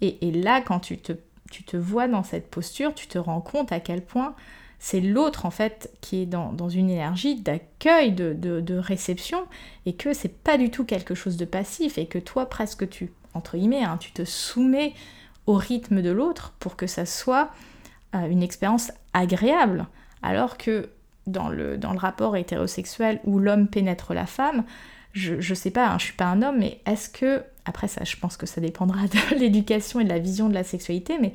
Et, 0.00 0.28
et 0.28 0.32
là, 0.32 0.60
quand 0.60 0.80
tu 0.80 0.98
te 0.98 1.12
tu 1.52 1.62
te 1.64 1.76
vois 1.76 2.08
dans 2.08 2.24
cette 2.24 2.50
posture, 2.50 2.94
tu 2.94 3.06
te 3.06 3.18
rends 3.18 3.42
compte 3.42 3.72
à 3.72 3.78
quel 3.78 4.02
point 4.02 4.34
c'est 4.78 5.00
l'autre 5.00 5.46
en 5.46 5.50
fait 5.50 5.92
qui 6.00 6.22
est 6.22 6.26
dans, 6.26 6.68
une 6.68 6.90
énergie 6.90 7.40
d'accueil, 7.40 8.10
de, 8.10 8.76
réception, 8.78 9.44
et 9.86 9.92
que 9.92 10.12
c'est 10.12 10.42
pas 10.42 10.58
du 10.58 10.70
tout 10.70 10.84
quelque 10.84 11.14
chose 11.14 11.36
de 11.36 11.44
passif, 11.44 11.98
et 11.98 12.06
que 12.06 12.18
toi 12.18 12.46
presque 12.46 12.88
tu, 12.88 13.12
entre 13.34 13.56
guillemets, 13.56 13.84
hein, 13.84 13.98
tu 14.00 14.10
te 14.12 14.24
soumets 14.24 14.94
au 15.46 15.54
rythme 15.54 16.02
de 16.02 16.10
l'autre 16.10 16.54
pour 16.58 16.74
que 16.74 16.86
ça 16.86 17.06
soit 17.06 17.50
euh, 18.14 18.26
une 18.26 18.42
expérience 18.42 18.90
agréable. 19.12 19.86
Alors 20.22 20.56
que 20.56 20.88
dans 21.26 21.48
le, 21.48 21.78
rapport 21.96 22.36
hétérosexuel 22.36 23.20
où 23.24 23.38
l'homme 23.38 23.68
pénètre 23.68 24.14
la 24.14 24.26
femme, 24.26 24.64
je, 25.12 25.40
je 25.40 25.54
sais 25.54 25.70
pas, 25.70 25.90
hein, 25.90 25.98
je 25.98 26.06
suis 26.06 26.16
pas 26.16 26.26
un 26.26 26.42
homme, 26.42 26.58
mais 26.58 26.80
est-ce 26.86 27.08
que 27.08 27.44
après 27.64 27.88
ça, 27.88 28.04
je 28.04 28.16
pense 28.16 28.36
que 28.36 28.46
ça 28.46 28.60
dépendra 28.60 29.02
de 29.06 29.36
l'éducation 29.38 30.00
et 30.00 30.04
de 30.04 30.08
la 30.08 30.18
vision 30.18 30.48
de 30.48 30.54
la 30.54 30.64
sexualité, 30.64 31.18
mais 31.20 31.32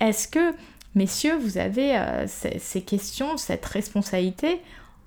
est-ce 0.00 0.28
que, 0.28 0.54
messieurs, 0.94 1.36
vous 1.36 1.58
avez 1.58 1.96
euh, 1.96 2.26
ces, 2.26 2.82
questions, 2.82 3.36
cette 3.36 3.64
responsabilité 3.66 4.60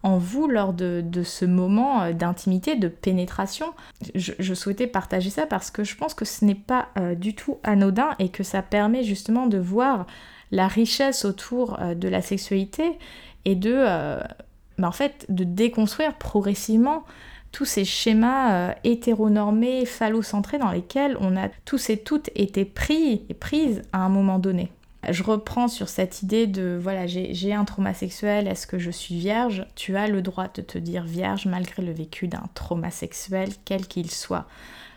en 0.04 0.18
vous 0.18 0.48
lors 0.48 0.74
de, 0.74 1.04
ce 1.24 1.46
moment 1.46 2.04
euh, 2.04 2.14
d'intimité, 2.14 2.76
de 2.76 2.88
pénétration? 2.88 3.74
Je, 4.16 4.54
souhaitais 4.54 4.88
partager 4.88 5.30
ça 5.30 5.46
parce 5.46 5.72
que 5.72 5.84
je 5.84 5.96
pense 5.96 6.14
que 6.14 6.26
ce 6.26 6.46
n'est 6.46 6.56
pas 6.56 6.90
euh, 6.98 7.16
du 7.16 7.34
tout 7.34 7.58
anodin 7.64 8.10
et 8.20 8.30
que 8.30 8.44
ça 8.44 8.62
permet 8.62 9.04
justement 9.04 9.48
de 9.48 9.58
voir 9.58 10.06
la 10.52 10.68
richesse 10.68 11.26
autour 11.26 11.78
de 11.78 12.08
la 12.08 12.22
sexualité 12.22 12.98
et 13.44 13.56
de, 13.56 13.84
bah, 14.78 14.88
en 14.88 14.94
fait, 14.94 15.26
de 15.28 15.44
déconstruire 15.44 16.14
progressivement 16.14 17.04
tous 17.52 17.66
ces 17.66 17.86
schémas 17.86 18.54
euh, 18.54 18.74
hétéronormés, 18.84 19.86
phallocentrés 19.86 20.58
dans 20.58 20.72
lesquels 20.72 21.18
on 21.20 21.38
a 21.38 21.50
tous 21.66 21.90
et 21.90 21.98
toutes 21.98 22.30
été 22.36 22.66
pris 22.66 23.26
et 23.30 23.34
prises 23.34 23.82
à 23.94 24.00
un 24.00 24.10
moment 24.10 24.40
donné. 24.40 24.72
Je 25.10 25.24
reprends 25.24 25.68
sur 25.68 25.88
cette 25.88 26.22
idée 26.22 26.48
de 26.48 26.78
voilà, 26.82 27.08
j'ai 27.08 27.54
un 27.54 27.64
trauma 27.64 27.94
sexuel, 27.94 28.48
est-ce 28.48 28.68
que 28.68 28.80
je 28.80 28.92
suis 28.92 29.18
vierge? 29.18 29.66
Tu 29.76 29.96
as 29.96 30.08
le 30.08 30.22
droit 30.22 30.48
de 30.54 30.62
te 30.62 30.78
dire 30.78 31.04
vierge 31.04 31.46
malgré 31.46 31.82
le 31.82 31.94
vécu 31.94 32.28
d'un 32.28 32.44
trauma 32.56 32.92
sexuel, 32.92 33.50
quel 33.64 33.88
qu'il 33.88 34.12
soit. 34.12 34.48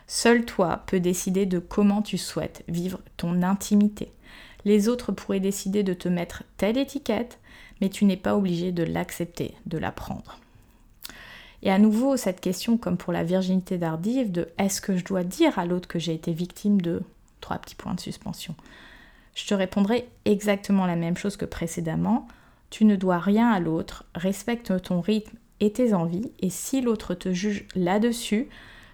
Seul 0.09 0.45
toi 0.45 0.83
peux 0.87 0.99
décider 0.99 1.47
de 1.47 1.61
comment 1.61 2.03
tu 2.03 2.19
souhaites 2.19 2.65
vivre 2.67 2.99
ton 3.17 3.43
intimité. 3.43 4.11
Les 4.65 4.89
autres 4.89 5.13
pourraient 5.13 5.39
décider 5.39 5.85
de 5.85 5.95
te 5.95 6.09
mettre 6.09 6.43
telle 6.57 6.79
étiquette, 6.79 7.39
mais 7.81 7.89
tu 7.89 8.05
n'es 8.05 8.17
pas 8.17 8.37
obligé 8.37 8.73
de 8.73 8.83
l'accepter, 8.83 9.55
de 9.67 9.79
la 9.79 9.93
prendre. 9.93 10.41
Et 11.62 11.70
à 11.70 11.79
nouveau, 11.79 12.16
cette 12.16 12.40
question, 12.40 12.79
comme 12.79 12.96
pour 12.96 13.12
la 13.12 13.25
virginité 13.25 13.79
tardive, 13.79 14.33
de 14.33 14.49
est-ce 14.59 14.81
que 14.81 14.96
je 14.96 15.05
dois 15.05 15.25
dire 15.25 15.59
à 15.59 15.66
l'autre 15.66 15.88
que 15.88 15.99
j'ai 15.99 16.14
été 16.14 16.33
victime 16.33 16.81
de 16.81 17.03
trois 17.40 17.59
petits 17.59 17.75
points 17.75 17.94
de 17.94 18.01
suspension? 18.01 18.55
Je 19.35 19.46
te 19.46 19.55
répondrai 19.55 20.09
exactement 20.25 20.87
la 20.87 20.96
même 20.96 21.16
chose 21.16 21.37
que 21.37 21.44
précédemment. 21.44 22.27
Tu 22.70 22.85
ne 22.85 22.96
dois 22.96 23.18
rien 23.18 23.51
à 23.51 23.61
l'autre, 23.61 24.05
respecte 24.14 24.83
ton 24.83 25.01
rythme 25.01 25.37
et 25.61 25.73
tes 25.73 25.92
envies, 25.92 26.33
et 26.40 26.51
si 26.51 26.81
l'autre 26.81 27.14
te 27.14 27.33
juge 27.33 27.66
là-dessus, 27.75 28.49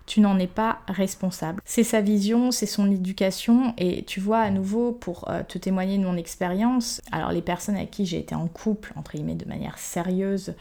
tu 0.07 0.21
n'en 0.21 0.39
es 0.39 0.47
pas 0.47 0.79
responsable. 0.87 1.61
C'est 1.65 1.83
sa 1.83 2.01
vision, 2.01 2.53
c'est 2.53 2.67
son 2.67 2.91
éducation 2.91 3.75
et 3.77 4.05
tu 4.05 4.21
vois 4.21 4.39
à 4.39 4.51
nouveau 4.51 4.93
pour 4.93 5.29
euh, 5.29 5.43
te 5.43 5.59
témoigner 5.59 5.99
de 5.99 6.05
mon 6.05 6.17
expérience, 6.17 7.03
alors 7.11 7.33
les 7.33 7.43
personnes 7.43 7.77
avec 7.77 7.91
qui 7.91 8.07
j'ai 8.07 8.19
été 8.19 8.35
en 8.35 8.47
couple, 8.47 8.93
entre 8.95 9.13
guillemets, 9.13 9.35
de 9.35 9.49
manière 9.49 9.79
sérieuse, 9.79 10.55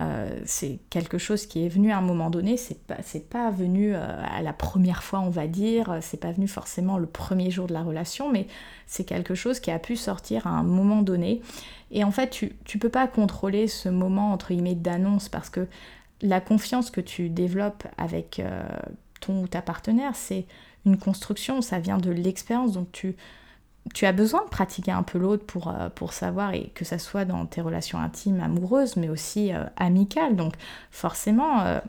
euh, 0.00 0.38
c'est 0.44 0.78
quelque 0.90 1.16
chose 1.16 1.46
qui 1.46 1.64
est 1.64 1.68
venu 1.68 1.90
à 1.90 1.98
un 1.98 2.02
moment 2.02 2.28
donné, 2.28 2.58
c'est 2.58 2.78
pas, 2.86 2.98
pas 3.30 3.50
venu 3.50 3.94
euh, 3.94 4.22
à 4.22 4.42
la 4.42 4.52
première 4.52 5.02
fois 5.02 5.20
on 5.20 5.30
va 5.30 5.46
dire, 5.46 5.98
c'est 6.02 6.20
pas 6.20 6.32
venu 6.32 6.46
forcément 6.46 6.98
le 6.98 7.06
premier 7.06 7.50
jour 7.50 7.66
de 7.66 7.72
la 7.72 7.82
relation, 7.82 8.30
mais 8.30 8.46
c'est 8.86 9.04
quelque 9.04 9.34
chose 9.34 9.60
qui 9.60 9.70
a 9.70 9.78
pu 9.78 9.96
sortir 9.96 10.46
à 10.46 10.50
un 10.50 10.62
moment 10.62 11.00
donné. 11.00 11.40
Et 11.92 12.04
en 12.04 12.10
fait, 12.10 12.30
tu, 12.30 12.52
tu 12.64 12.78
peux 12.78 12.88
pas 12.88 13.08
contrôler 13.08 13.66
ce 13.66 13.88
moment 13.88 14.32
entre 14.32 14.52
guillemets 14.52 14.76
d'annonce 14.76 15.28
parce 15.28 15.50
que 15.50 15.66
la 16.22 16.40
confiance 16.40 16.90
que 16.90 17.00
tu 17.00 17.28
développes 17.28 17.86
avec 17.96 18.40
euh, 18.40 18.62
ton 19.20 19.42
ou 19.42 19.48
ta 19.48 19.62
partenaire, 19.62 20.14
c'est 20.14 20.46
une 20.86 20.98
construction, 20.98 21.62
ça 21.62 21.78
vient 21.78 21.98
de 21.98 22.10
l'expérience, 22.10 22.72
donc 22.72 22.90
tu, 22.92 23.16
as 24.02 24.12
besoin 24.12 24.44
de 24.44 24.48
pratiquer 24.48 24.92
un 24.92 25.02
peu 25.02 25.18
l'autre 25.18 25.44
pour, 25.44 25.68
euh, 25.68 25.88
pour 25.90 26.12
savoir, 26.12 26.54
et 26.54 26.70
que 26.74 26.84
ça 26.84 26.98
soit 26.98 27.24
dans 27.24 27.46
tes 27.46 27.60
relations 27.60 27.98
intimes, 27.98 28.40
amoureuses, 28.40 28.96
mais 28.96 29.08
aussi 29.08 29.52
euh, 29.52 29.64
amicales. 29.76 30.36
Donc 30.36 30.54
forcément, 30.90 31.80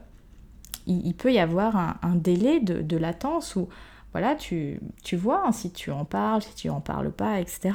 il, 0.86 1.14
peut 1.14 1.32
y 1.32 1.38
avoir 1.38 1.76
un, 2.02 2.14
délai 2.14 2.60
de, 2.60 2.96
latence 2.96 3.56
où 3.56 3.68
voilà, 4.12 4.34
tu, 4.34 4.80
tu 5.02 5.16
vois 5.16 5.46
hein, 5.46 5.52
si 5.52 5.72
tu 5.72 5.90
en 5.90 6.04
parles, 6.04 6.42
si 6.42 6.54
tu 6.54 6.68
en 6.68 6.80
parles 6.80 7.10
pas, 7.10 7.40
etc. 7.40 7.70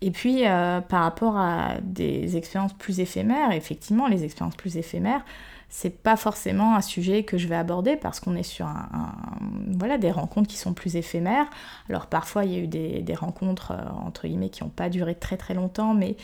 Et 0.00 0.10
puis, 0.10 0.46
euh, 0.46 0.80
par 0.80 1.02
rapport 1.02 1.36
à 1.36 1.76
des 1.82 2.36
expériences 2.36 2.72
plus 2.72 3.00
éphémères, 3.00 3.52
effectivement, 3.52 4.08
les 4.08 4.24
expériences 4.24 4.56
plus 4.56 4.76
éphémères, 4.76 5.24
c'est 5.68 6.02
pas 6.02 6.16
forcément 6.16 6.76
un 6.76 6.82
sujet 6.82 7.22
que 7.22 7.38
je 7.38 7.48
vais 7.48 7.54
aborder 7.54 7.96
parce 7.96 8.20
qu'on 8.20 8.34
est 8.34 8.42
sur 8.42 8.66
un, 8.66 8.88
voilà, 9.68 9.96
des 9.96 10.10
rencontres 10.10 10.48
qui 10.48 10.58
sont 10.58 10.74
plus 10.74 10.96
éphémères. 10.96 11.46
Alors, 11.88 12.06
parfois, 12.06 12.44
il 12.44 12.52
y 12.52 12.56
a 12.56 12.58
eu 12.58 12.66
des, 12.66 13.14
rencontres, 13.14 13.72
euh, 13.72 14.04
entre 14.04 14.26
guillemets, 14.26 14.50
qui 14.50 14.62
n'ont 14.62 14.70
pas 14.70 14.90
duré 14.90 15.14
très 15.14 15.36
très 15.36 15.54
longtemps, 15.54 15.94
mais 15.94 16.16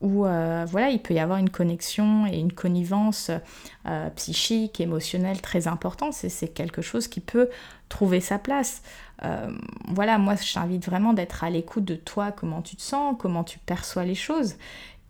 où 0.00 0.24
euh, 0.24 0.64
voilà, 0.68 0.90
il 0.90 1.00
peut 1.00 1.14
y 1.14 1.18
avoir 1.18 1.38
une 1.38 1.50
connexion 1.50 2.26
et 2.26 2.38
une 2.38 2.52
connivence 2.52 3.30
psychique, 4.14 4.80
émotionnelle 4.80 5.40
très 5.40 5.66
importante. 5.66 6.12
C'est 6.12 6.48
quelque 6.48 6.82
chose 6.82 7.08
qui 7.08 7.20
peut 7.20 7.48
trouver 7.88 8.20
sa 8.20 8.38
place. 8.38 8.82
Euh, 9.22 9.50
voilà, 9.88 10.16
moi 10.16 10.34
je 10.36 10.54
t'invite 10.54 10.86
vraiment 10.86 11.12
d'être 11.12 11.44
à 11.44 11.50
l'écoute 11.50 11.84
de 11.84 11.96
toi, 11.96 12.32
comment 12.32 12.62
tu 12.62 12.76
te 12.76 12.82
sens, 12.82 13.16
comment 13.18 13.44
tu 13.44 13.58
perçois 13.58 14.04
les 14.04 14.14
choses, 14.14 14.54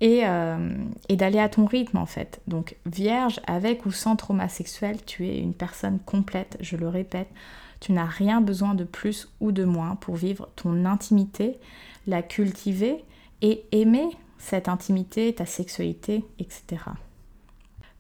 et, 0.00 0.22
euh, 0.24 0.74
et 1.09 1.16
d'aller 1.16 1.38
à 1.38 1.48
ton 1.48 1.66
rythme 1.66 1.98
en 1.98 2.07
fait. 2.07 2.40
Donc 2.48 2.76
vierge, 2.87 3.40
avec 3.46 3.87
ou 3.87 3.92
sans 3.92 4.16
trauma 4.16 4.48
sexuel, 4.48 4.98
tu 5.05 5.29
es 5.29 5.38
une 5.38 5.55
personne 5.55 6.00
complète, 6.00 6.57
je 6.61 6.76
le 6.76 6.88
répète. 6.88 7.29
Tu 7.79 7.92
n'as 7.92 8.07
rien 8.07 8.42
besoin 8.42 8.74
de 8.74 8.85
plus 8.85 9.29
ou 9.40 9.53
de 9.53 9.64
moins 9.64 9.94
pour 9.94 10.16
vivre 10.16 10.48
ton 10.57 10.85
intimité, 10.85 11.59
la 12.07 12.20
cultiver 12.20 13.05
et 13.40 13.64
aimer 13.72 14.09
cette 14.40 14.68
intimité, 14.68 15.33
ta 15.35 15.46
sexualité, 15.46 16.24
etc. 16.38 16.83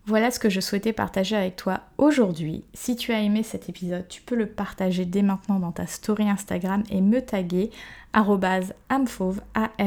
Voilà 0.06 0.30
ce 0.30 0.38
que 0.38 0.48
je 0.48 0.60
souhaitais 0.60 0.94
partager 0.94 1.36
avec 1.36 1.56
toi 1.56 1.82
aujourd'hui. 1.98 2.64
Si 2.72 2.96
tu 2.96 3.12
as 3.12 3.20
aimé 3.20 3.42
cet 3.42 3.68
épisode, 3.68 4.08
tu 4.08 4.22
peux 4.22 4.34
le 4.34 4.46
partager 4.46 5.04
dès 5.04 5.22
maintenant 5.22 5.60
dans 5.60 5.72
ta 5.72 5.86
story 5.86 6.28
Instagram 6.28 6.82
et 6.90 7.00
me 7.00 7.20
taguer 7.20 7.70
amfauve, 8.12 9.42
A-M-E-F-A-U-V-E. 9.54 9.86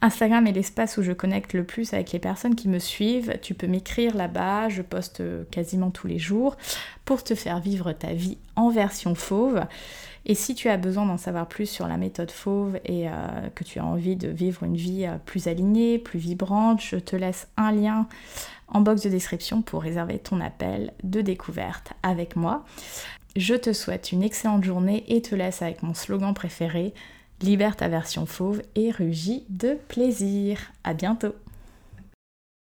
Instagram 0.00 0.46
est 0.48 0.52
l'espace 0.52 0.96
où 0.96 1.02
je 1.02 1.12
connecte 1.12 1.52
le 1.52 1.62
plus 1.62 1.94
avec 1.94 2.10
les 2.10 2.18
personnes 2.18 2.56
qui 2.56 2.68
me 2.68 2.80
suivent. 2.80 3.38
Tu 3.40 3.54
peux 3.54 3.68
m'écrire 3.68 4.16
là-bas, 4.16 4.68
je 4.68 4.82
poste 4.82 5.22
quasiment 5.50 5.90
tous 5.90 6.08
les 6.08 6.18
jours 6.18 6.56
pour 7.04 7.22
te 7.22 7.36
faire 7.36 7.60
vivre 7.60 7.92
ta 7.92 8.12
vie 8.12 8.38
en 8.56 8.70
version 8.70 9.14
fauve. 9.14 9.64
Et 10.24 10.34
si 10.34 10.54
tu 10.54 10.68
as 10.68 10.76
besoin 10.76 11.06
d'en 11.06 11.16
savoir 11.16 11.48
plus 11.48 11.66
sur 11.66 11.88
la 11.88 11.96
méthode 11.96 12.30
fauve 12.30 12.78
et 12.84 13.08
euh, 13.08 13.12
que 13.54 13.64
tu 13.64 13.78
as 13.78 13.84
envie 13.84 14.16
de 14.16 14.28
vivre 14.28 14.62
une 14.62 14.76
vie 14.76 15.06
euh, 15.06 15.16
plus 15.24 15.48
alignée, 15.48 15.98
plus 15.98 16.18
vibrante, 16.18 16.80
je 16.80 16.96
te 16.96 17.16
laisse 17.16 17.48
un 17.56 17.72
lien 17.72 18.06
en 18.68 18.80
box 18.80 19.02
de 19.02 19.10
description 19.10 19.62
pour 19.62 19.82
réserver 19.82 20.18
ton 20.18 20.40
appel 20.40 20.92
de 21.02 21.20
découverte 21.20 21.92
avec 22.02 22.36
moi. 22.36 22.64
Je 23.36 23.54
te 23.54 23.72
souhaite 23.72 24.12
une 24.12 24.22
excellente 24.22 24.64
journée 24.64 25.04
et 25.08 25.22
te 25.22 25.34
laisse 25.34 25.62
avec 25.62 25.82
mon 25.82 25.94
slogan 25.94 26.34
préféré 26.34 26.94
Libère 27.42 27.74
ta 27.74 27.88
version 27.88 28.24
fauve 28.24 28.62
et 28.76 28.92
rugis 28.92 29.44
de 29.48 29.76
plaisir. 29.88 30.60
À 30.84 30.94
bientôt 30.94 31.34